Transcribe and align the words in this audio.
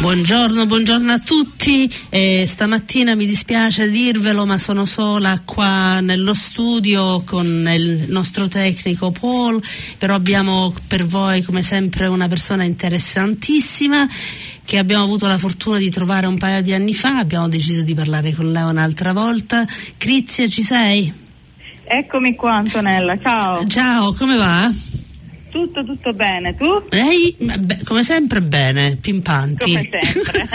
Buongiorno, 0.00 0.64
buongiorno 0.64 1.12
a 1.12 1.18
tutti. 1.18 1.92
Eh, 2.08 2.44
stamattina 2.46 3.16
mi 3.16 3.26
dispiace 3.26 3.90
dirvelo, 3.90 4.46
ma 4.46 4.56
sono 4.56 4.84
sola 4.84 5.42
qua 5.44 5.98
nello 5.98 6.34
studio 6.34 7.24
con 7.26 7.68
il 7.68 8.04
nostro 8.06 8.46
tecnico 8.46 9.10
Paul, 9.10 9.60
però 9.98 10.14
abbiamo 10.14 10.72
per 10.86 11.04
voi 11.04 11.42
come 11.42 11.62
sempre 11.62 12.06
una 12.06 12.28
persona 12.28 12.62
interessantissima 12.62 14.06
che 14.64 14.78
abbiamo 14.78 15.02
avuto 15.02 15.26
la 15.26 15.36
fortuna 15.36 15.78
di 15.78 15.90
trovare 15.90 16.28
un 16.28 16.38
paio 16.38 16.62
di 16.62 16.72
anni 16.72 16.94
fa, 16.94 17.18
abbiamo 17.18 17.48
deciso 17.48 17.82
di 17.82 17.94
parlare 17.94 18.32
con 18.32 18.52
lei 18.52 18.62
un'altra 18.62 19.12
volta. 19.12 19.66
Crizia, 19.96 20.46
ci 20.46 20.62
sei? 20.62 21.12
Eccomi 21.84 22.36
qua 22.36 22.54
Antonella, 22.54 23.18
ciao. 23.18 23.66
Ciao, 23.66 24.12
come 24.12 24.36
va? 24.36 24.70
Tutto, 25.58 25.82
tutto 25.82 26.12
bene, 26.12 26.54
tu? 26.54 26.84
Ehi, 26.88 27.34
beh, 27.36 27.80
come 27.82 28.04
sempre 28.04 28.40
bene, 28.40 28.94
pimpanti. 28.94 29.64
Come 29.64 29.88
sempre. 29.90 30.48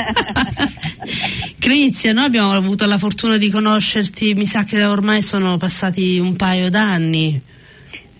Crizia, 1.59 2.13
noi 2.13 2.23
abbiamo 2.23 2.53
avuto 2.53 2.85
la 2.85 2.97
fortuna 2.97 3.35
di 3.35 3.49
conoscerti, 3.49 4.33
mi 4.33 4.45
sa 4.45 4.63
che 4.63 4.81
ormai 4.85 5.21
sono 5.21 5.57
passati 5.57 6.19
un 6.19 6.37
paio 6.37 6.69
d'anni. 6.69 7.41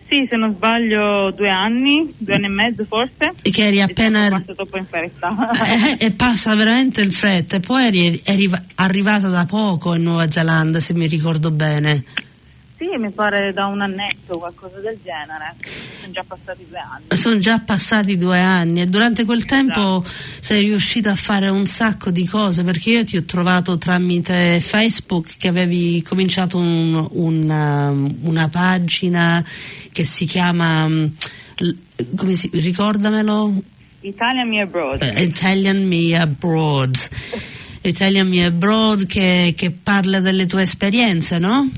Sì, 0.10 0.28
se 0.30 0.36
non 0.36 0.56
sbaglio 0.56 1.32
due 1.32 1.50
anni, 1.50 2.14
due 2.18 2.34
anni 2.34 2.46
e 2.48 2.50
mezzo 2.50 2.86
forse. 2.86 3.32
E 3.42 3.50
che 3.50 3.68
eri 3.68 3.82
appena... 3.82 4.28
Passa 4.28 4.54
troppo 4.54 4.78
in 4.78 4.86
fretta. 4.86 5.52
Eh, 5.98 6.06
e 6.06 6.12
passa 6.12 6.54
veramente 6.54 7.02
in 7.02 7.12
fretta. 7.12 7.56
E 7.56 7.60
poi 7.62 7.86
eri, 7.86 8.22
eri 8.26 8.52
arrivata 8.76 9.30
da 9.30 9.46
poco 9.46 9.96
in 9.96 10.04
Nuova 10.04 10.30
Zelanda, 10.30 10.82
se 10.82 10.94
mi 10.94 11.08
ricordo 11.08 11.50
bene. 11.50 12.04
Sì, 12.84 12.98
mi 12.98 13.12
pare 13.12 13.54
da 13.54 13.68
un 13.68 13.80
annetto, 13.80 14.38
qualcosa 14.38 14.80
del 14.80 15.00
genere. 15.02 15.56
Sono 16.02 16.12
già 16.12 16.26
passati 16.28 16.66
due 16.68 16.80
anni. 16.80 17.06
Sono 17.08 17.38
già 17.38 17.60
passati 17.60 18.18
due 18.18 18.40
anni 18.42 18.82
e 18.82 18.88
durante 18.88 19.24
quel 19.24 19.46
tempo 19.46 20.04
esatto. 20.04 20.42
sei 20.42 20.64
riuscita 20.64 21.12
a 21.12 21.16
fare 21.16 21.48
un 21.48 21.66
sacco 21.66 22.12
di 22.12 22.26
cose 22.26 22.66
perché 22.66 22.90
io 22.90 23.04
ti 23.06 23.16
ho 23.16 23.24
trovato 23.24 23.78
tramite 23.78 24.60
Facebook 24.60 25.38
che 25.38 25.48
avevi 25.48 26.02
cominciato 26.02 26.58
un, 26.58 27.08
una, 27.12 27.90
um, 27.90 28.18
una, 28.24 28.50
pagina 28.50 29.42
che 29.94 30.04
si 30.04 30.26
chiama, 30.26 30.84
um, 30.84 31.10
come 32.18 32.36
si, 32.36 32.50
ricordamelo? 32.52 33.62
Italian 34.02 34.50
Me 34.50 34.60
Abroad. 34.60 35.02
Uh, 35.04 35.22
Italian 35.22 35.88
Me 35.88 36.18
Abroad. 36.18 36.98
Italian 37.82 38.28
Me 38.28 38.44
Abroad 38.44 39.06
che, 39.06 39.54
che 39.56 39.72
parla 39.72 40.20
delle 40.20 40.46
tue 40.46 40.64
esperienze, 40.64 41.40
no? 41.40 41.70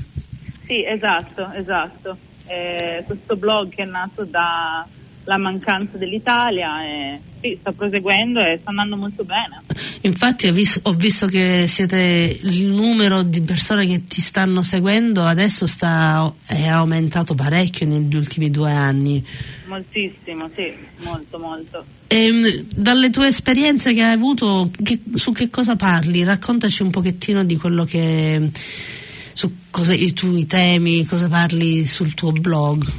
Sì, 0.66 0.84
esatto, 0.84 1.50
esatto. 1.52 2.16
Eh, 2.46 3.02
questo 3.06 3.36
blog 3.36 3.74
è 3.74 3.84
nato 3.84 4.24
dalla 4.24 5.36
mancanza 5.36 5.96
dell'Italia 5.96 6.84
e 6.84 7.20
sì, 7.40 7.56
sta 7.60 7.72
proseguendo 7.72 8.40
e 8.40 8.58
sta 8.60 8.70
andando 8.70 8.96
molto 8.96 9.24
bene. 9.24 9.62
Infatti 10.02 10.48
ho 10.48 10.52
visto, 10.52 10.80
ho 10.84 10.92
visto, 10.92 11.26
che 11.26 11.66
siete 11.68 12.38
il 12.42 12.66
numero 12.66 13.22
di 13.22 13.40
persone 13.42 13.86
che 13.86 14.04
ti 14.04 14.20
stanno 14.20 14.62
seguendo 14.62 15.24
adesso 15.24 15.66
sta, 15.66 16.32
è 16.46 16.66
aumentato 16.66 17.34
parecchio 17.34 17.86
negli 17.86 18.14
ultimi 18.16 18.50
due 18.50 18.72
anni. 18.72 19.24
Moltissimo, 19.66 20.48
sì, 20.54 20.72
molto 20.98 21.38
molto. 21.38 21.84
E, 22.08 22.24
ehm, 22.24 22.66
dalle 22.74 23.10
tue 23.10 23.28
esperienze 23.28 23.92
che 23.94 24.02
hai 24.02 24.12
avuto, 24.12 24.70
che, 24.82 25.00
su 25.14 25.32
che 25.32 25.50
cosa 25.50 25.76
parli? 25.76 26.24
Raccontaci 26.24 26.82
un 26.82 26.90
pochettino 26.90 27.44
di 27.44 27.56
quello 27.56 27.84
che 27.84 28.50
su 29.36 29.54
cosa, 29.70 29.92
i 29.92 30.14
tuoi 30.14 30.46
temi, 30.46 31.04
cosa 31.04 31.28
parli 31.28 31.86
sul 31.86 32.14
tuo 32.14 32.32
blog? 32.32 32.90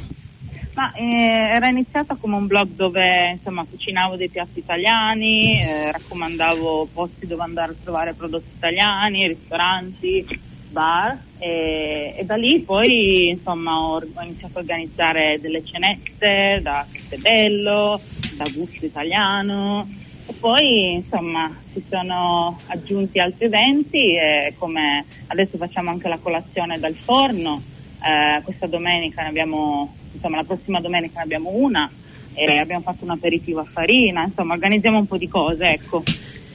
Ma, 0.74 0.92
eh, 0.92 1.50
era 1.50 1.66
iniziata 1.66 2.14
come 2.14 2.36
un 2.36 2.46
blog 2.46 2.68
dove 2.76 3.30
insomma, 3.30 3.66
cucinavo 3.68 4.14
dei 4.14 4.28
piatti 4.28 4.60
italiani, 4.60 5.60
eh, 5.60 5.90
raccomandavo 5.90 6.90
posti 6.92 7.26
dove 7.26 7.42
andare 7.42 7.72
a 7.72 7.74
trovare 7.82 8.14
prodotti 8.14 8.50
italiani, 8.56 9.26
ristoranti, 9.26 10.40
bar 10.70 11.18
e, 11.38 12.14
e 12.16 12.24
da 12.24 12.36
lì 12.36 12.60
poi 12.60 13.30
insomma, 13.30 13.76
ho, 13.76 13.96
ho, 13.96 14.22
iniziato 14.22 14.58
a 14.58 14.60
organizzare 14.60 15.40
delle 15.40 15.64
cenette 15.64 16.60
da 16.62 16.86
Castellello, 16.88 18.00
da 18.36 18.44
gusto 18.54 18.84
italiano 18.84 19.88
e 20.28 20.34
poi 20.34 20.92
insomma 20.92 21.50
si 21.72 21.82
sono 21.88 22.60
aggiunti 22.66 23.18
altri 23.18 23.46
eventi 23.46 24.14
e 24.14 24.52
come 24.58 25.02
adesso 25.28 25.56
facciamo 25.56 25.88
anche 25.88 26.06
la 26.06 26.18
colazione 26.18 26.78
dal 26.78 26.94
forno, 26.94 27.62
eh, 28.02 28.42
questa 28.42 28.66
domenica 28.66 29.22
ne 29.22 29.28
abbiamo, 29.28 29.94
insomma 30.12 30.36
la 30.36 30.44
prossima 30.44 30.80
domenica 30.80 31.18
ne 31.18 31.24
abbiamo 31.24 31.50
una 31.54 31.90
e 32.34 32.58
abbiamo 32.58 32.82
fatto 32.82 33.04
un 33.04 33.10
aperitivo 33.10 33.60
a 33.60 33.66
farina, 33.70 34.24
insomma 34.24 34.52
organizziamo 34.52 34.98
un 34.98 35.06
po' 35.06 35.16
di 35.16 35.28
cose, 35.28 35.70
ecco. 35.70 36.02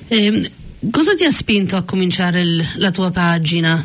Eh, 0.07 0.51
cosa 0.91 1.15
ti 1.15 1.25
ha 1.25 1.31
spinto 1.31 1.75
a 1.75 1.81
cominciare 1.81 2.41
il, 2.41 2.63
la 2.77 2.91
tua 2.91 3.09
pagina? 3.09 3.83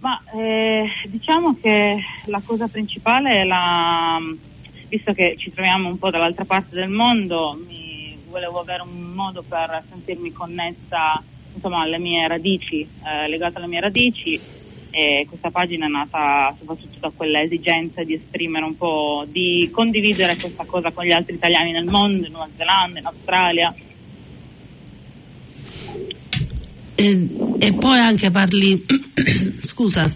Ma 0.00 0.22
eh, 0.34 0.88
diciamo 1.08 1.58
che 1.60 1.98
la 2.24 2.40
cosa 2.42 2.68
principale 2.68 3.42
è 3.42 3.44
la, 3.44 4.18
visto 4.88 5.12
che 5.12 5.36
ci 5.38 5.52
troviamo 5.52 5.88
un 5.88 5.98
po' 5.98 6.10
dall'altra 6.10 6.46
parte 6.46 6.74
del 6.74 6.88
mondo, 6.88 7.60
mi 7.66 7.77
volevo 8.38 8.60
avere 8.60 8.82
un 8.82 9.12
modo 9.14 9.42
per 9.42 9.82
sentirmi 9.90 10.32
connessa 10.32 11.22
insomma, 11.52 11.80
alle 11.80 11.98
mie 11.98 12.28
radici, 12.28 12.86
eh, 13.04 13.28
legata 13.28 13.58
alle 13.58 13.66
mie 13.66 13.80
radici 13.80 14.40
e 14.90 15.26
questa 15.28 15.50
pagina 15.50 15.86
è 15.86 15.88
nata 15.88 16.54
soprattutto 16.56 16.98
da 17.00 17.12
quella 17.14 17.42
esigenza 17.42 18.04
di 18.04 18.14
esprimere 18.14 18.64
un 18.64 18.76
po', 18.76 19.26
di 19.28 19.68
condividere 19.72 20.36
questa 20.36 20.64
cosa 20.64 20.92
con 20.92 21.04
gli 21.04 21.10
altri 21.10 21.34
italiani 21.34 21.72
nel 21.72 21.84
mondo, 21.84 22.26
in 22.26 22.32
Nuova 22.32 22.48
Zelanda, 22.56 23.00
in 23.00 23.06
Australia. 23.06 23.74
E, 26.94 27.28
e 27.58 27.72
poi 27.74 27.98
anche 27.98 28.30
parli, 28.30 28.84
scusa, 29.62 30.10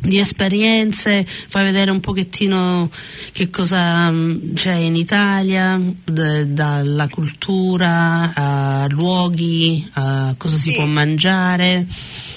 di 0.00 0.18
esperienze, 0.18 1.24
fai 1.26 1.64
vedere 1.64 1.90
un 1.90 2.00
pochettino 2.00 2.88
che 3.32 3.50
cosa 3.50 4.10
mm, 4.10 4.54
c'è 4.54 4.74
in 4.74 4.94
Italia, 4.94 5.78
d- 5.78 6.44
dalla 6.44 7.08
cultura 7.08 8.32
a 8.34 8.86
luoghi, 8.88 9.88
a 9.94 10.34
cosa 10.36 10.56
sì. 10.56 10.62
si 10.62 10.72
può 10.72 10.86
mangiare. 10.86 11.86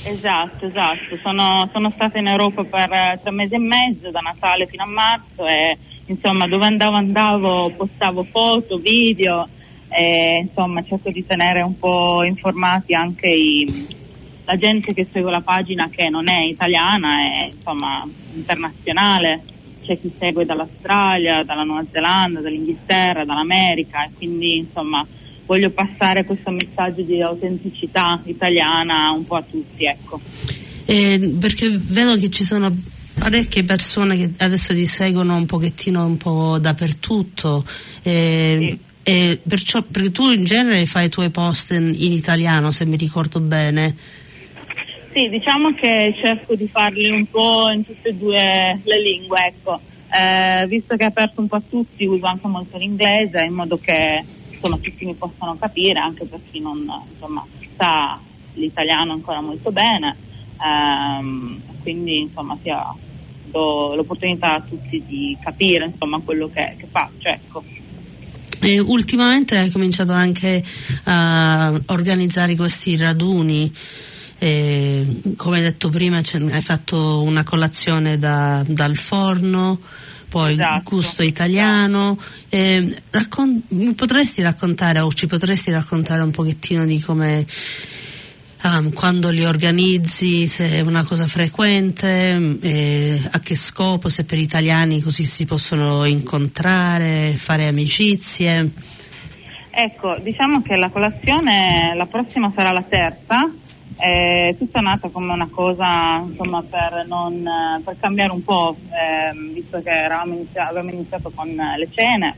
Esatto, 0.03 0.65
esatto. 0.65 1.17
Sono, 1.21 1.69
sono, 1.71 1.91
stata 1.93 2.17
in 2.17 2.27
Europa 2.27 2.63
per 2.63 3.19
tre 3.21 3.31
mesi 3.31 3.53
e 3.53 3.59
mezzo, 3.59 4.09
da 4.09 4.19
Natale 4.19 4.65
fino 4.65 4.83
a 4.83 4.87
marzo 4.87 5.45
e 5.45 5.77
insomma 6.07 6.47
dove 6.47 6.65
andavo 6.65 6.95
andavo, 6.95 7.69
postavo 7.77 8.25
foto, 8.29 8.77
video 8.77 9.47
e 9.89 10.47
insomma 10.47 10.83
cerco 10.83 11.11
di 11.11 11.25
tenere 11.25 11.61
un 11.61 11.77
po' 11.77 12.23
informati 12.23 12.93
anche 12.95 13.27
i 13.27 13.99
la 14.51 14.57
gente 14.57 14.93
che 14.93 15.07
segue 15.09 15.31
la 15.31 15.39
pagina 15.39 15.89
che 15.89 16.09
non 16.09 16.27
è 16.27 16.41
italiana 16.41 17.19
è 17.19 17.51
insomma 17.55 18.05
internazionale, 18.33 19.41
c'è 19.81 19.97
chi 19.99 20.11
segue 20.19 20.45
dall'Australia, 20.45 21.43
dalla 21.43 21.63
Nuova 21.63 21.85
Zelanda, 21.89 22.41
dall'Inghilterra, 22.41 23.23
dall'America 23.23 24.03
e 24.03 24.09
quindi 24.17 24.57
insomma 24.57 25.07
voglio 25.45 25.69
passare 25.69 26.25
questo 26.25 26.51
messaggio 26.51 27.01
di 27.01 27.21
autenticità 27.21 28.21
italiana 28.25 29.11
un 29.11 29.25
po' 29.25 29.35
a 29.35 29.43
tutti. 29.49 29.85
Ecco. 29.85 30.19
Eh, 30.83 31.35
perché 31.39 31.69
vedo 31.71 32.17
che 32.17 32.29
ci 32.29 32.43
sono 32.43 32.75
parecchie 33.13 33.63
persone 33.63 34.17
che 34.17 34.31
adesso 34.39 34.73
ti 34.73 34.85
seguono 34.85 35.37
un 35.37 35.45
pochettino 35.45 36.05
un 36.05 36.17
po' 36.17 36.57
dappertutto. 36.59 37.63
Eh, 38.01 38.57
sì. 38.59 38.79
E 39.03 39.39
perciò, 39.41 39.81
perché 39.81 40.11
tu 40.11 40.29
in 40.29 40.43
genere 40.43 40.85
fai 40.85 41.05
i 41.05 41.09
tuoi 41.09 41.29
post 41.29 41.71
in, 41.71 41.93
in 41.97 42.11
italiano, 42.11 42.71
se 42.71 42.85
mi 42.85 42.97
ricordo 42.97 43.39
bene. 43.39 44.19
Sì, 45.13 45.27
diciamo 45.27 45.73
che 45.73 46.15
cerco 46.17 46.55
di 46.55 46.67
farli 46.67 47.09
un 47.09 47.25
po' 47.25 47.69
in 47.69 47.85
tutte 47.85 48.09
e 48.09 48.13
due 48.13 48.79
le 48.81 49.01
lingue, 49.01 49.45
ecco. 49.45 49.79
Eh, 50.09 50.65
visto 50.67 50.95
che 50.95 51.03
è 51.03 51.07
aperto 51.07 51.41
un 51.41 51.47
po' 51.47 51.57
a 51.57 51.61
tutti, 51.67 52.05
uso 52.05 52.25
anche 52.25 52.47
molto 52.47 52.77
l'inglese 52.77 53.43
in 53.43 53.53
modo 53.53 53.77
che 53.77 54.23
insomma, 54.49 54.77
tutti 54.77 55.05
mi 55.05 55.13
possano 55.13 55.57
capire, 55.57 55.99
anche 55.99 56.25
per 56.25 56.39
chi 56.49 56.59
non 56.61 56.85
insomma, 57.11 57.45
sa 57.77 58.19
l'italiano 58.53 59.11
ancora 59.11 59.41
molto 59.41 59.71
bene. 59.71 60.15
Eh, 60.61 61.59
quindi 61.81 62.19
insomma 62.19 62.57
sia, 62.61 62.93
do 63.45 63.95
l'opportunità 63.95 64.55
a 64.55 64.61
tutti 64.61 65.03
di 65.05 65.37
capire 65.41 65.85
insomma, 65.85 66.19
quello 66.19 66.49
che, 66.53 66.75
che 66.77 66.87
faccio. 66.89 67.27
Ecco. 67.27 67.63
E 68.61 68.79
ultimamente 68.79 69.57
hai 69.57 69.71
cominciato 69.71 70.13
anche 70.13 70.63
a 71.05 71.77
organizzare 71.87 72.55
questi 72.55 72.95
raduni 72.95 73.73
eh, 74.43 75.05
come 75.35 75.61
detto 75.61 75.89
prima 75.89 76.17
hai 76.17 76.61
fatto 76.63 77.21
una 77.21 77.43
colazione 77.43 78.17
da, 78.17 78.63
dal 78.65 78.95
forno, 78.95 79.79
poi 80.27 80.53
esatto, 80.53 80.95
gusto 80.95 81.21
italiano. 81.21 82.17
Eh, 82.49 83.03
raccon- 83.11 83.93
potresti 83.95 84.41
raccontare 84.41 84.97
o 84.97 85.13
ci 85.13 85.27
potresti 85.27 85.69
raccontare 85.69 86.23
un 86.23 86.31
pochettino 86.31 86.85
di 86.85 86.99
come 86.99 87.45
um, 88.63 88.91
quando 88.93 89.29
li 89.29 89.45
organizzi, 89.45 90.47
se 90.47 90.71
è 90.71 90.79
una 90.79 91.03
cosa 91.03 91.27
frequente, 91.27 92.57
eh, 92.61 93.21
a 93.29 93.39
che 93.41 93.55
scopo, 93.55 94.09
se 94.09 94.23
per 94.23 94.39
italiani 94.39 95.01
così 95.01 95.23
si 95.23 95.45
possono 95.45 96.03
incontrare, 96.05 97.35
fare 97.37 97.67
amicizie. 97.67 98.71
Ecco, 99.69 100.17
diciamo 100.19 100.63
che 100.63 100.75
la 100.77 100.89
colazione, 100.89 101.93
la 101.95 102.07
prossima 102.07 102.51
sarà 102.55 102.71
la 102.71 102.81
terza, 102.81 103.47
è 103.97 104.55
tutta 104.57 104.79
nata 104.79 105.09
come 105.09 105.33
una 105.33 105.49
cosa 105.49 106.23
insomma, 106.27 106.63
per, 106.63 107.05
non, 107.07 107.47
per 107.83 107.95
cambiare 107.99 108.31
un 108.31 108.43
po', 108.43 108.75
eh, 108.89 109.35
visto 109.53 109.81
che 109.81 109.91
iniziato, 110.25 110.69
avevamo 110.69 110.91
iniziato 110.91 111.31
con 111.33 111.47
le 111.49 111.87
cene 111.91 112.35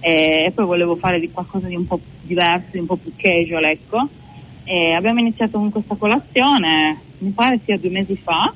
e, 0.00 0.44
e 0.46 0.52
poi 0.54 0.64
volevo 0.64 0.96
fare 0.96 1.18
di 1.20 1.30
qualcosa 1.30 1.66
di 1.66 1.74
un 1.74 1.86
po' 1.86 2.00
diverso, 2.22 2.68
di 2.72 2.78
un 2.78 2.86
po' 2.86 2.96
più 2.96 3.12
casual, 3.16 3.64
ecco. 3.64 4.08
E 4.64 4.92
abbiamo 4.92 5.20
iniziato 5.20 5.58
con 5.58 5.70
questa 5.70 5.94
colazione, 5.96 7.00
mi 7.18 7.30
pare 7.30 7.58
sia 7.64 7.78
due 7.78 7.90
mesi 7.90 8.16
fa, 8.16 8.52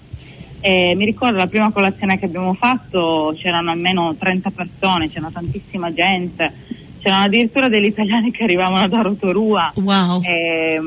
e 0.61 0.95
mi 0.95 1.05
ricordo 1.05 1.39
la 1.39 1.47
prima 1.49 1.73
colazione 1.73 2.19
che 2.19 2.27
abbiamo 2.27 2.55
fatto 2.55 3.35
c'erano 3.37 3.71
almeno 3.71 4.15
30 4.15 4.51
persone, 4.51 5.11
c'era 5.11 5.31
tantissima 5.33 5.93
gente, 5.93 6.53
c'erano 7.01 7.25
addirittura 7.25 7.69
degli 7.69 7.87
italiani 7.87 8.31
che 8.31 8.45
arrivavano 8.45 8.87
da 8.89 9.01
Rotorua. 9.01 9.73
Wow. 9.77 10.23
E, 10.23 10.81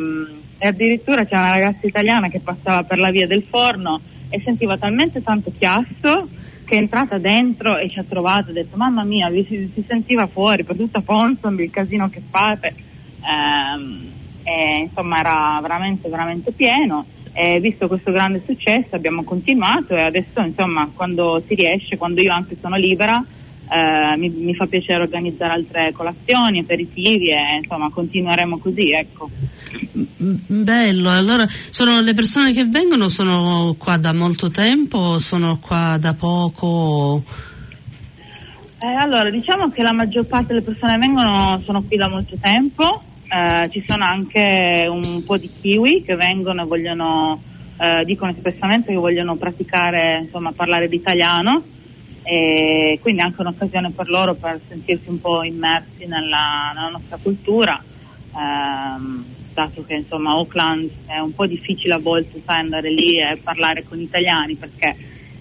e 0.66 0.68
addirittura 0.68 1.26
c'era 1.26 1.42
una 1.42 1.52
ragazza 1.52 1.86
italiana 1.86 2.28
che 2.28 2.40
passava 2.40 2.84
per 2.84 2.98
la 2.98 3.12
via 3.12 3.28
del 3.28 3.44
forno 3.48 4.02
e 4.30 4.42
sentiva 4.44 4.78
talmente 4.78 5.22
tanto 5.22 5.52
chiasso 5.56 6.28
che 6.66 6.74
è 6.74 6.78
entrata 6.78 7.20
dentro 7.20 7.78
e 7.78 7.88
ci 7.88 8.00
ha 8.00 8.04
trovato 8.04 8.50
ha 8.50 8.54
detto 8.54 8.76
mamma 8.76 9.04
mia, 9.04 9.30
si, 9.30 9.70
si 9.72 9.84
sentiva 9.88 10.26
fuori 10.26 10.64
per 10.64 10.76
tutta 10.76 11.02
Ponsonby 11.02 11.66
il 11.66 11.70
casino 11.70 12.10
che 12.10 12.20
fate. 12.28 12.74
Ehm, 13.22 14.12
e, 14.42 14.78
insomma 14.90 15.20
era 15.20 15.60
veramente 15.62 16.10
veramente 16.10 16.52
pieno 16.52 17.06
e 17.34 17.60
visto 17.60 17.88
questo 17.88 18.12
grande 18.12 18.42
successo 18.46 18.96
abbiamo 18.96 19.24
continuato 19.24 19.96
e 19.96 20.02
adesso 20.02 20.42
insomma 20.42 20.90
quando 20.96 21.44
si 21.48 21.54
riesce, 21.54 21.98
quando 21.98 22.22
io 22.22 22.34
anche 22.34 22.58
sono 22.60 22.76
libera 22.76 23.24
eh, 23.70 24.18
mi, 24.18 24.30
mi, 24.30 24.56
fa 24.56 24.68
piacere 24.68 25.04
organizzare 25.04 25.54
altre 25.54 25.92
colazioni, 25.92 26.60
aperitivi 26.60 27.30
e 27.30 27.58
insomma 27.62 27.90
continueremo 27.90 28.58
così 28.58 28.92
ecco. 28.92 29.30
Bello, 30.48 31.10
allora 31.10 31.46
sono 31.70 32.00
le 32.00 32.14
persone 32.14 32.54
che 32.54 32.66
vengono 32.66 33.10
sono 33.10 33.76
qua 33.78 33.98
da 33.98 34.14
molto 34.14 34.50
tempo, 34.50 35.20
sono 35.20 35.60
qua 35.60 35.98
da 36.00 36.14
poco? 36.14 37.24
Eh, 38.80 38.88
allora 38.88 39.30
diciamo 39.30 39.70
che 39.72 39.82
la 39.82 39.92
maggior 39.92 40.26
parte 40.26 40.54
delle 40.54 40.62
persone 40.62 40.94
che 40.94 41.00
vengono 41.00 41.62
sono 41.66 41.84
qui 41.84 41.98
da 41.98 42.08
molto 42.08 42.38
tempo, 42.40 43.02
eh, 43.28 43.70
ci 43.72 43.84
sono 43.88 44.04
anche 44.04 44.86
un 44.90 45.24
po' 45.26 45.38
di 45.38 45.50
kiwi 45.62 46.04
che 46.04 46.16
vengono 46.16 46.62
e 46.62 46.66
vogliono, 46.66 47.42
eh, 47.78 48.04
dicono 48.06 48.32
espressamente 48.32 48.92
che 48.92 48.98
vogliono 48.98 49.36
praticare, 49.36 50.22
insomma 50.26 50.52
parlare 50.52 50.88
l'italiano 50.88 51.74
e 52.26 52.98
quindi 53.02 53.22
anche 53.22 53.42
un'occasione 53.42 53.92
per 53.92 54.10
loro 54.10 54.34
per 54.34 54.60
sentirsi 54.68 55.10
un 55.10 55.22
po' 55.22 55.44
immersi 55.44 56.06
nella, 56.08 56.72
nella 56.74 56.90
nostra 56.90 57.18
cultura. 57.22 57.82
Ehm, 58.36 59.24
dato 59.54 59.86
che 59.86 59.94
insomma 59.94 60.32
Auckland 60.32 60.90
è 61.06 61.20
un 61.20 61.34
po' 61.34 61.46
difficile 61.46 61.94
a 61.94 62.00
volte 62.00 62.42
sai, 62.46 62.60
andare 62.60 62.92
lì 62.92 63.22
e 63.22 63.38
parlare 63.42 63.84
con 63.84 64.02
italiani 64.02 64.56
perché 64.56 64.96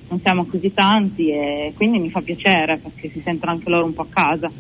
non 0.09 0.21
siamo 0.21 0.45
così 0.45 0.73
tanti 0.73 1.31
e 1.31 1.73
quindi 1.75 1.99
mi 1.99 2.11
fa 2.11 2.21
piacere 2.21 2.77
perché 2.77 3.11
si 3.11 3.21
sentono 3.25 3.53
anche 3.53 3.69
loro 3.69 3.87
un 3.87 3.95
po' 3.95 4.03
a 4.03 4.07
casa. 4.09 4.51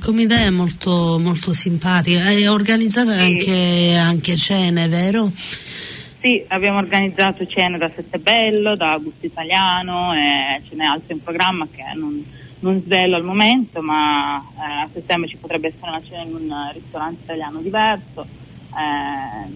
Come 0.00 0.22
idea 0.22 0.44
è 0.44 0.50
molto, 0.50 1.18
molto 1.18 1.52
simpatica, 1.52 2.30
è 2.30 2.48
organizzata 2.48 3.18
sì. 3.18 3.24
anche, 3.24 3.94
anche 3.96 4.36
cene, 4.36 4.88
vero? 4.88 5.30
Sì, 6.20 6.44
abbiamo 6.48 6.78
organizzato 6.78 7.46
cene 7.46 7.78
da 7.78 7.92
Settebello, 7.94 8.74
da 8.74 8.98
Gusto 9.00 9.24
Italiano 9.24 10.12
e 10.14 10.60
ce 10.68 10.74
n'è 10.74 10.84
altro 10.84 11.14
in 11.14 11.22
programma 11.22 11.68
che 11.70 11.84
non, 11.94 12.24
non 12.58 12.82
svelo 12.82 13.14
al 13.14 13.22
momento, 13.22 13.80
ma 13.82 14.40
eh, 14.40 14.82
a 14.82 14.88
settembre 14.92 15.28
ci 15.28 15.36
potrebbe 15.36 15.68
essere 15.68 15.90
una 15.90 16.02
cena 16.02 16.22
in 16.24 16.34
un 16.34 16.70
ristorante 16.72 17.22
italiano 17.22 17.60
diverso. 17.60 18.26
Eh, 18.76 19.48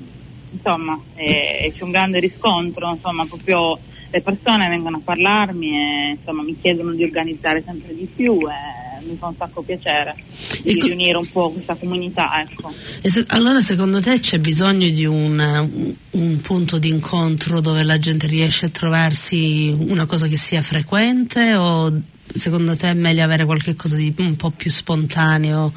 insomma, 0.52 1.00
e, 1.16 1.72
c'è 1.76 1.82
un 1.82 1.90
grande 1.90 2.20
riscontro, 2.20 2.90
insomma, 2.90 3.26
proprio 3.26 3.76
le 4.08 4.20
persone 4.20 4.68
vengono 4.68 4.98
a 4.98 5.02
parlarmi 5.02 5.76
e 5.76 6.08
insomma, 6.10 6.42
mi 6.42 6.56
chiedono 6.60 6.92
di 6.92 7.02
organizzare 7.02 7.64
sempre 7.66 7.92
di 7.92 8.04
più. 8.04 8.38
E, 8.48 8.81
mi 9.12 9.18
fa 9.18 9.26
un 9.28 9.34
sacco 9.36 9.62
piacere 9.62 10.14
di 10.62 10.76
co- 10.76 10.86
riunire 10.86 11.16
un 11.16 11.30
po' 11.30 11.50
questa 11.50 11.74
comunità. 11.74 12.42
Ecco. 12.42 12.72
Se, 13.02 13.24
allora 13.28 13.60
secondo 13.60 14.00
te 14.00 14.18
c'è 14.18 14.38
bisogno 14.38 14.88
di 14.88 15.04
un, 15.04 15.68
un, 16.10 16.40
punto 16.40 16.78
di 16.78 16.88
incontro 16.88 17.60
dove 17.60 17.82
la 17.82 17.98
gente 17.98 18.26
riesce 18.26 18.66
a 18.66 18.70
trovarsi 18.70 19.74
una 19.78 20.06
cosa 20.06 20.26
che 20.26 20.36
sia 20.36 20.62
frequente 20.62 21.54
o 21.54 21.92
secondo 22.34 22.76
te 22.76 22.90
è 22.90 22.94
meglio 22.94 23.22
avere 23.22 23.44
qualcosa 23.44 23.96
di 23.96 24.12
un 24.18 24.36
po' 24.36 24.50
più 24.50 24.70
spontaneo? 24.70 25.72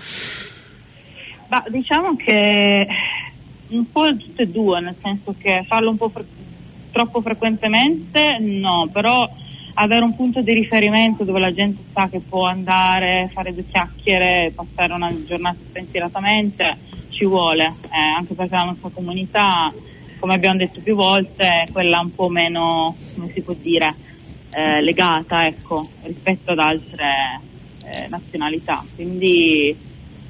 Bah, 1.48 1.64
diciamo 1.70 2.16
che 2.16 2.88
un 3.70 3.92
po' 3.92 4.16
tutte 4.16 4.44
e 4.44 4.48
due, 4.48 4.80
nel 4.82 4.96
senso 5.02 5.36
che 5.38 5.64
farlo 5.68 5.92
un 5.92 5.98
po' 5.98 6.10
fre- 6.10 6.26
troppo 6.92 7.22
frequentemente 7.22 8.38
no, 8.40 8.88
però 8.92 9.30
avere 9.76 10.04
un 10.04 10.16
punto 10.16 10.42
di 10.42 10.54
riferimento 10.54 11.24
dove 11.24 11.40
la 11.40 11.54
gente 11.54 11.84
sa 11.94 12.08
che 12.10 12.20
può 12.20 12.46
andare, 12.46 13.30
fare 13.34 13.54
due 13.54 13.66
chiacchiere, 13.66 14.52
passare 14.54 14.94
una 14.94 15.14
giornata 15.26 15.58
spensieratamente, 15.68 16.78
ci 17.10 17.26
vuole, 17.26 17.74
eh, 17.84 18.16
anche 18.18 18.34
perché 18.34 18.56
la 18.56 18.64
nostra 18.66 18.90
comunità, 18.94 19.74
come 20.20 20.34
abbiamo 20.34 20.58
detto 20.58 20.80
più 20.82 20.96
volte, 20.96 21.64
è 21.64 21.68
quella 21.72 22.00
un 22.00 22.14
po' 22.14 22.30
meno, 22.30 22.96
come 23.16 23.32
si 23.34 23.42
può 23.42 23.54
dire, 23.54 23.96
eh, 24.52 24.82
legata 24.82 25.46
ecco, 25.46 25.88
rispetto 26.04 26.52
ad 26.52 26.60
altre 26.60 27.42
eh, 27.86 28.08
nazionalità. 28.08 28.84
Quindi 28.96 29.76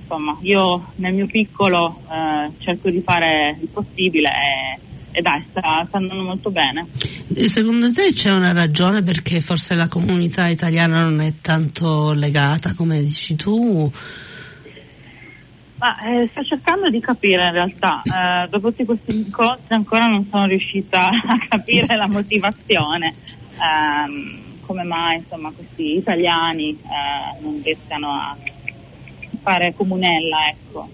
insomma 0.02 0.38
io 0.42 0.92
nel 0.96 1.14
mio 1.14 1.26
piccolo 1.26 2.02
eh, 2.12 2.52
cerco 2.60 2.90
di 2.90 3.02
fare 3.02 3.58
il 3.60 3.68
possibile 3.68 4.30
e 4.30 4.80
e 5.16 5.22
dai, 5.22 5.42
sta, 5.50 5.86
sta, 5.88 5.98
andando 5.98 6.24
molto 6.24 6.52
bene. 6.52 6.88
Secondo 7.48 7.92
te 7.92 8.12
c'è 8.12 8.32
una 8.32 8.52
ragione 8.52 9.02
perché 9.02 9.40
forse 9.40 9.74
la 9.74 9.88
comunità 9.88 10.48
italiana 10.48 11.04
non 11.04 11.22
è 11.22 11.34
tanto 11.42 12.12
legata 12.12 12.74
come 12.74 13.02
dici 13.02 13.36
tu? 13.36 13.90
Ma, 15.78 15.98
eh, 16.04 16.28
sto 16.32 16.44
cercando 16.44 16.90
di 16.90 17.00
capire 17.00 17.46
in 17.46 17.52
realtà, 17.52 18.02
eh, 18.04 18.50
dopo 18.50 18.70
tutti 18.70 18.84
questi 18.84 19.16
incontri 19.16 19.74
ancora 19.74 20.08
non 20.08 20.28
sono 20.30 20.46
riuscita 20.48 21.08
a 21.26 21.38
capire 21.48 21.96
la 21.96 22.08
motivazione, 22.08 23.14
eh, 23.54 24.40
come 24.66 24.84
mai 24.84 25.18
insomma, 25.18 25.52
questi 25.52 25.96
italiani 25.96 26.72
eh, 26.72 27.42
non 27.42 27.62
riescano 27.64 28.12
a 28.12 28.36
fare 29.42 29.74
comunella. 29.74 30.50
Ecco. 30.50 30.90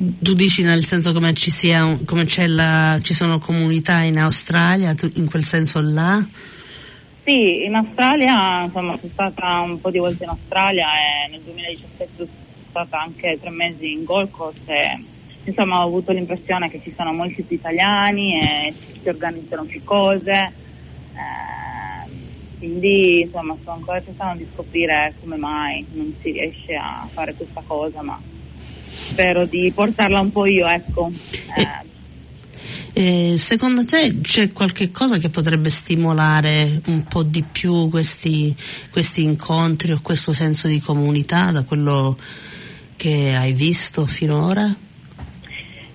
Tu 0.00 0.34
dici 0.34 0.62
nel 0.62 0.84
senso 0.84 1.12
come 1.12 1.34
ci, 1.34 1.50
sia, 1.50 1.98
come 2.04 2.24
la, 2.46 3.00
ci 3.02 3.14
sono 3.14 3.40
comunità 3.40 4.02
in 4.02 4.16
Australia, 4.16 4.94
tu, 4.94 5.10
in 5.14 5.26
quel 5.26 5.42
senso 5.42 5.80
là? 5.80 6.24
Sì, 7.24 7.64
in 7.64 7.74
Australia, 7.74 8.62
insomma, 8.62 8.96
sono 8.96 9.10
stata 9.12 9.58
un 9.60 9.80
po' 9.80 9.90
di 9.90 9.98
volte 9.98 10.22
in 10.22 10.30
Australia 10.30 10.86
e 10.94 11.30
nel 11.32 11.40
2017 11.40 12.12
sono 12.16 12.28
stata 12.70 13.00
anche 13.00 13.38
tre 13.40 13.50
mesi 13.50 13.90
in 13.90 14.04
Gold 14.04 14.30
Coast 14.30 14.60
e 14.66 15.02
insomma 15.42 15.80
ho 15.80 15.86
avuto 15.88 16.12
l'impressione 16.12 16.70
che 16.70 16.80
ci 16.80 16.94
sono 16.96 17.12
molti 17.12 17.42
più 17.42 17.56
italiani 17.56 18.40
e 18.40 18.74
si 19.02 19.08
organizzano 19.08 19.64
più 19.64 19.82
cose. 19.82 20.52
Eh, 21.12 22.10
quindi 22.58 23.22
insomma 23.22 23.56
sto 23.60 23.72
ancora 23.72 24.00
cercando 24.00 24.44
di 24.44 24.48
scoprire 24.54 25.12
come 25.20 25.36
mai 25.36 25.84
non 25.92 26.14
si 26.22 26.30
riesce 26.30 26.76
a 26.76 27.08
fare 27.12 27.34
questa 27.34 27.62
cosa, 27.66 28.00
ma 28.00 28.18
spero 28.98 29.46
di 29.46 29.70
portarla 29.74 30.20
un 30.20 30.32
po' 30.32 30.46
io, 30.46 30.66
ecco. 30.66 31.10
Eh. 31.56 31.86
Eh, 33.00 33.38
secondo 33.38 33.84
te 33.84 34.20
c'è 34.22 34.50
qualche 34.50 34.90
cosa 34.90 35.18
che 35.18 35.28
potrebbe 35.28 35.68
stimolare 35.68 36.80
un 36.86 37.04
po' 37.04 37.22
di 37.22 37.44
più 37.44 37.88
questi, 37.90 38.52
questi 38.90 39.22
incontri 39.22 39.92
o 39.92 40.00
questo 40.02 40.32
senso 40.32 40.66
di 40.66 40.80
comunità 40.80 41.52
da 41.52 41.62
quello 41.62 42.16
che 42.96 43.36
hai 43.36 43.52
visto 43.52 44.04
finora? 44.04 44.74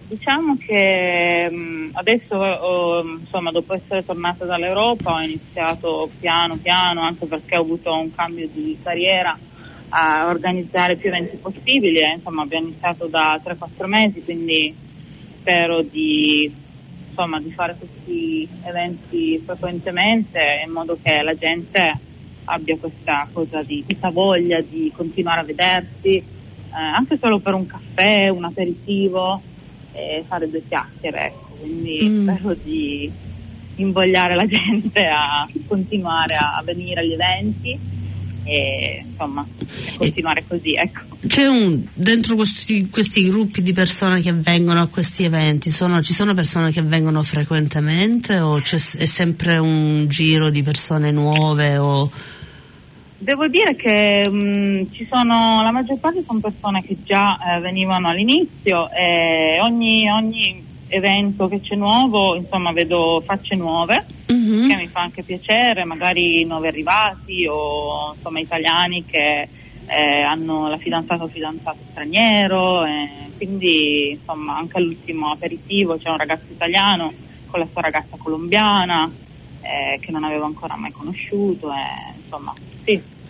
Diciamo 0.08 0.56
che 0.58 1.50
mm, 1.52 1.90
adesso, 1.94 2.36
oh, 2.36 3.04
insomma, 3.20 3.52
dopo 3.52 3.74
essere 3.74 4.06
tornata 4.06 4.46
dall'Europa 4.46 5.16
ho 5.16 5.22
iniziato 5.22 6.10
piano 6.20 6.56
piano, 6.56 7.02
anche 7.02 7.26
perché 7.26 7.58
ho 7.58 7.62
avuto 7.62 7.98
un 7.98 8.16
cambio 8.16 8.48
di 8.48 8.78
carriera, 8.82 9.38
a 9.96 10.28
organizzare 10.28 10.96
più 10.96 11.10
eventi 11.10 11.38
possibili, 11.38 12.00
eh, 12.00 12.14
insomma 12.16 12.42
abbiamo 12.42 12.68
iniziato 12.68 13.06
da 13.06 13.40
3-4 13.44 13.86
mesi, 13.86 14.24
quindi 14.24 14.76
spero 15.40 15.84
di, 15.84 16.52
insomma, 17.10 17.40
di 17.40 17.52
fare 17.52 17.76
questi 17.78 18.48
eventi 18.64 19.40
frequentemente 19.46 20.64
in 20.66 20.72
modo 20.72 20.98
che 21.02 21.22
la 21.22 21.36
gente 21.36 22.00
abbia 22.46 22.76
questa 22.78 23.28
cosa 23.32 23.62
di 23.62 23.84
questa 23.86 24.10
voglia 24.10 24.62
di 24.62 24.92
continuare 24.96 25.42
a 25.42 25.44
vedersi, 25.44 26.16
eh, 26.16 26.24
anche 26.72 27.20
solo 27.22 27.38
per 27.38 27.54
un 27.54 27.68
caffè, 27.68 28.30
un 28.30 28.46
aperitivo, 28.46 29.42
e 29.92 30.24
fare 30.28 30.50
due 30.50 30.64
chiacchiere, 30.68 31.26
ecco. 31.28 31.56
quindi 31.60 32.00
mm. 32.02 32.28
spero 32.28 32.56
di 32.64 33.12
invogliare 33.76 34.34
la 34.34 34.48
gente 34.48 35.06
a 35.06 35.48
continuare 35.68 36.34
a 36.34 36.62
venire 36.64 37.02
agli 37.02 37.14
eventi 37.14 37.93
e 38.44 39.06
insomma 39.08 39.46
continuare 39.98 40.44
così 40.48 40.76
ecco. 40.76 41.02
C'è 41.26 41.48
un, 41.48 41.82
dentro 41.94 42.36
questi, 42.36 42.90
questi, 42.90 43.30
gruppi 43.30 43.62
di 43.62 43.72
persone 43.72 44.22
che 44.22 44.34
vengono 44.34 44.82
a 44.82 44.88
questi 44.88 45.24
eventi, 45.24 45.70
sono, 45.70 46.02
ci 46.02 46.14
sono 46.14 46.34
persone 46.34 46.72
che 46.72 46.82
vengono 46.82 47.24
frequentemente 47.24 48.40
o 48.40 48.58
è 48.58 49.06
sempre 49.06 49.58
un 49.58 50.06
giro 50.10 50.50
di 50.50 50.62
persone 50.64 51.12
nuove? 51.12 51.78
O... 51.78 52.12
Devo 53.18 53.48
dire 53.48 53.76
che 53.76 54.28
mh, 54.30 54.36
mm, 54.36 54.82
ci 54.92 55.08
sono, 55.10 55.62
la 55.64 55.72
maggior 55.72 55.98
parte 55.98 56.24
sono 56.28 56.40
persone 56.40 56.84
che 56.84 56.98
già 57.04 57.38
eh, 57.56 57.60
venivano 57.62 58.10
all'inizio 58.10 58.92
e 58.92 59.60
ogni, 59.62 60.10
ogni 60.10 60.72
evento 60.88 61.48
che 61.48 61.62
c'è 61.62 61.76
nuovo, 61.76 62.36
insomma, 62.36 62.72
vedo 62.72 63.22
facce 63.26 63.56
nuove, 63.56 64.06
mm-hmm. 64.32 64.70
che 64.70 64.76
mi 64.76 64.88
fa 64.88 65.02
anche 65.02 65.24
piacere, 65.24 65.84
magari 65.84 66.44
nuovi 66.46 66.68
arrivati 66.68 67.46
o 67.48 68.14
insomma 68.16 68.40
italiani 68.40 69.06
che 69.06 69.48
eh, 69.86 70.22
hanno 70.22 70.70
la 70.70 70.78
fidanzata 70.78 71.24
o 71.24 71.28
fidanzato 71.28 71.80
straniero, 71.92 72.86
eh, 72.86 73.10
quindi 73.38 74.12
insomma 74.12 74.58
anche 74.58 74.78
all'ultimo 74.78 75.32
aperitivo 75.32 75.98
c'è 75.98 76.10
un 76.10 76.18
ragazzo 76.18 76.52
italiano 76.52 77.12
con 77.48 77.60
la 77.60 77.68
sua 77.72 77.82
ragazza 77.82 78.16
colombiana 78.18 79.12
eh, 79.62 80.00
che 80.00 80.12
non 80.12 80.24
avevo 80.24 80.46
ancora 80.46 80.76
mai 80.76 80.92
conosciuto, 80.92 81.72
insomma 82.24 82.54
sì 82.84 83.22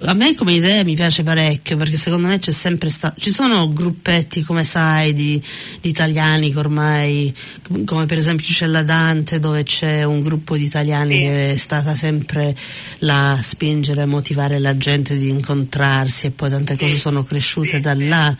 a 0.00 0.14
me 0.14 0.34
come 0.34 0.52
idea 0.52 0.84
mi 0.84 0.94
piace 0.94 1.24
parecchio 1.24 1.76
perché 1.76 1.96
secondo 1.96 2.28
me 2.28 2.38
c'è 2.38 2.52
sempre 2.52 2.88
stato 2.88 3.20
ci 3.20 3.30
sono 3.30 3.72
gruppetti 3.72 4.42
come 4.42 4.62
sai 4.62 5.12
di, 5.12 5.42
di, 5.80 5.88
italiani 5.88 6.52
che 6.52 6.58
ormai 6.58 7.34
come 7.84 8.06
per 8.06 8.18
esempio 8.18 8.46
c'è 8.46 8.66
la 8.66 8.84
Dante 8.84 9.40
dove 9.40 9.64
c'è 9.64 10.04
un 10.04 10.22
gruppo 10.22 10.56
di 10.56 10.64
italiani 10.64 11.14
sì. 11.14 11.18
che 11.18 11.52
è 11.52 11.56
stata 11.56 11.96
sempre 11.96 12.56
là 12.98 13.32
a 13.32 13.42
spingere 13.42 14.02
a 14.02 14.06
motivare 14.06 14.60
la 14.60 14.76
gente 14.76 15.18
di 15.18 15.28
incontrarsi 15.28 16.26
e 16.26 16.30
poi 16.30 16.50
tante 16.50 16.76
cose 16.76 16.96
sono 16.96 17.24
cresciute 17.24 17.74
sì. 17.74 17.80
da 17.80 17.94
là 17.94 18.36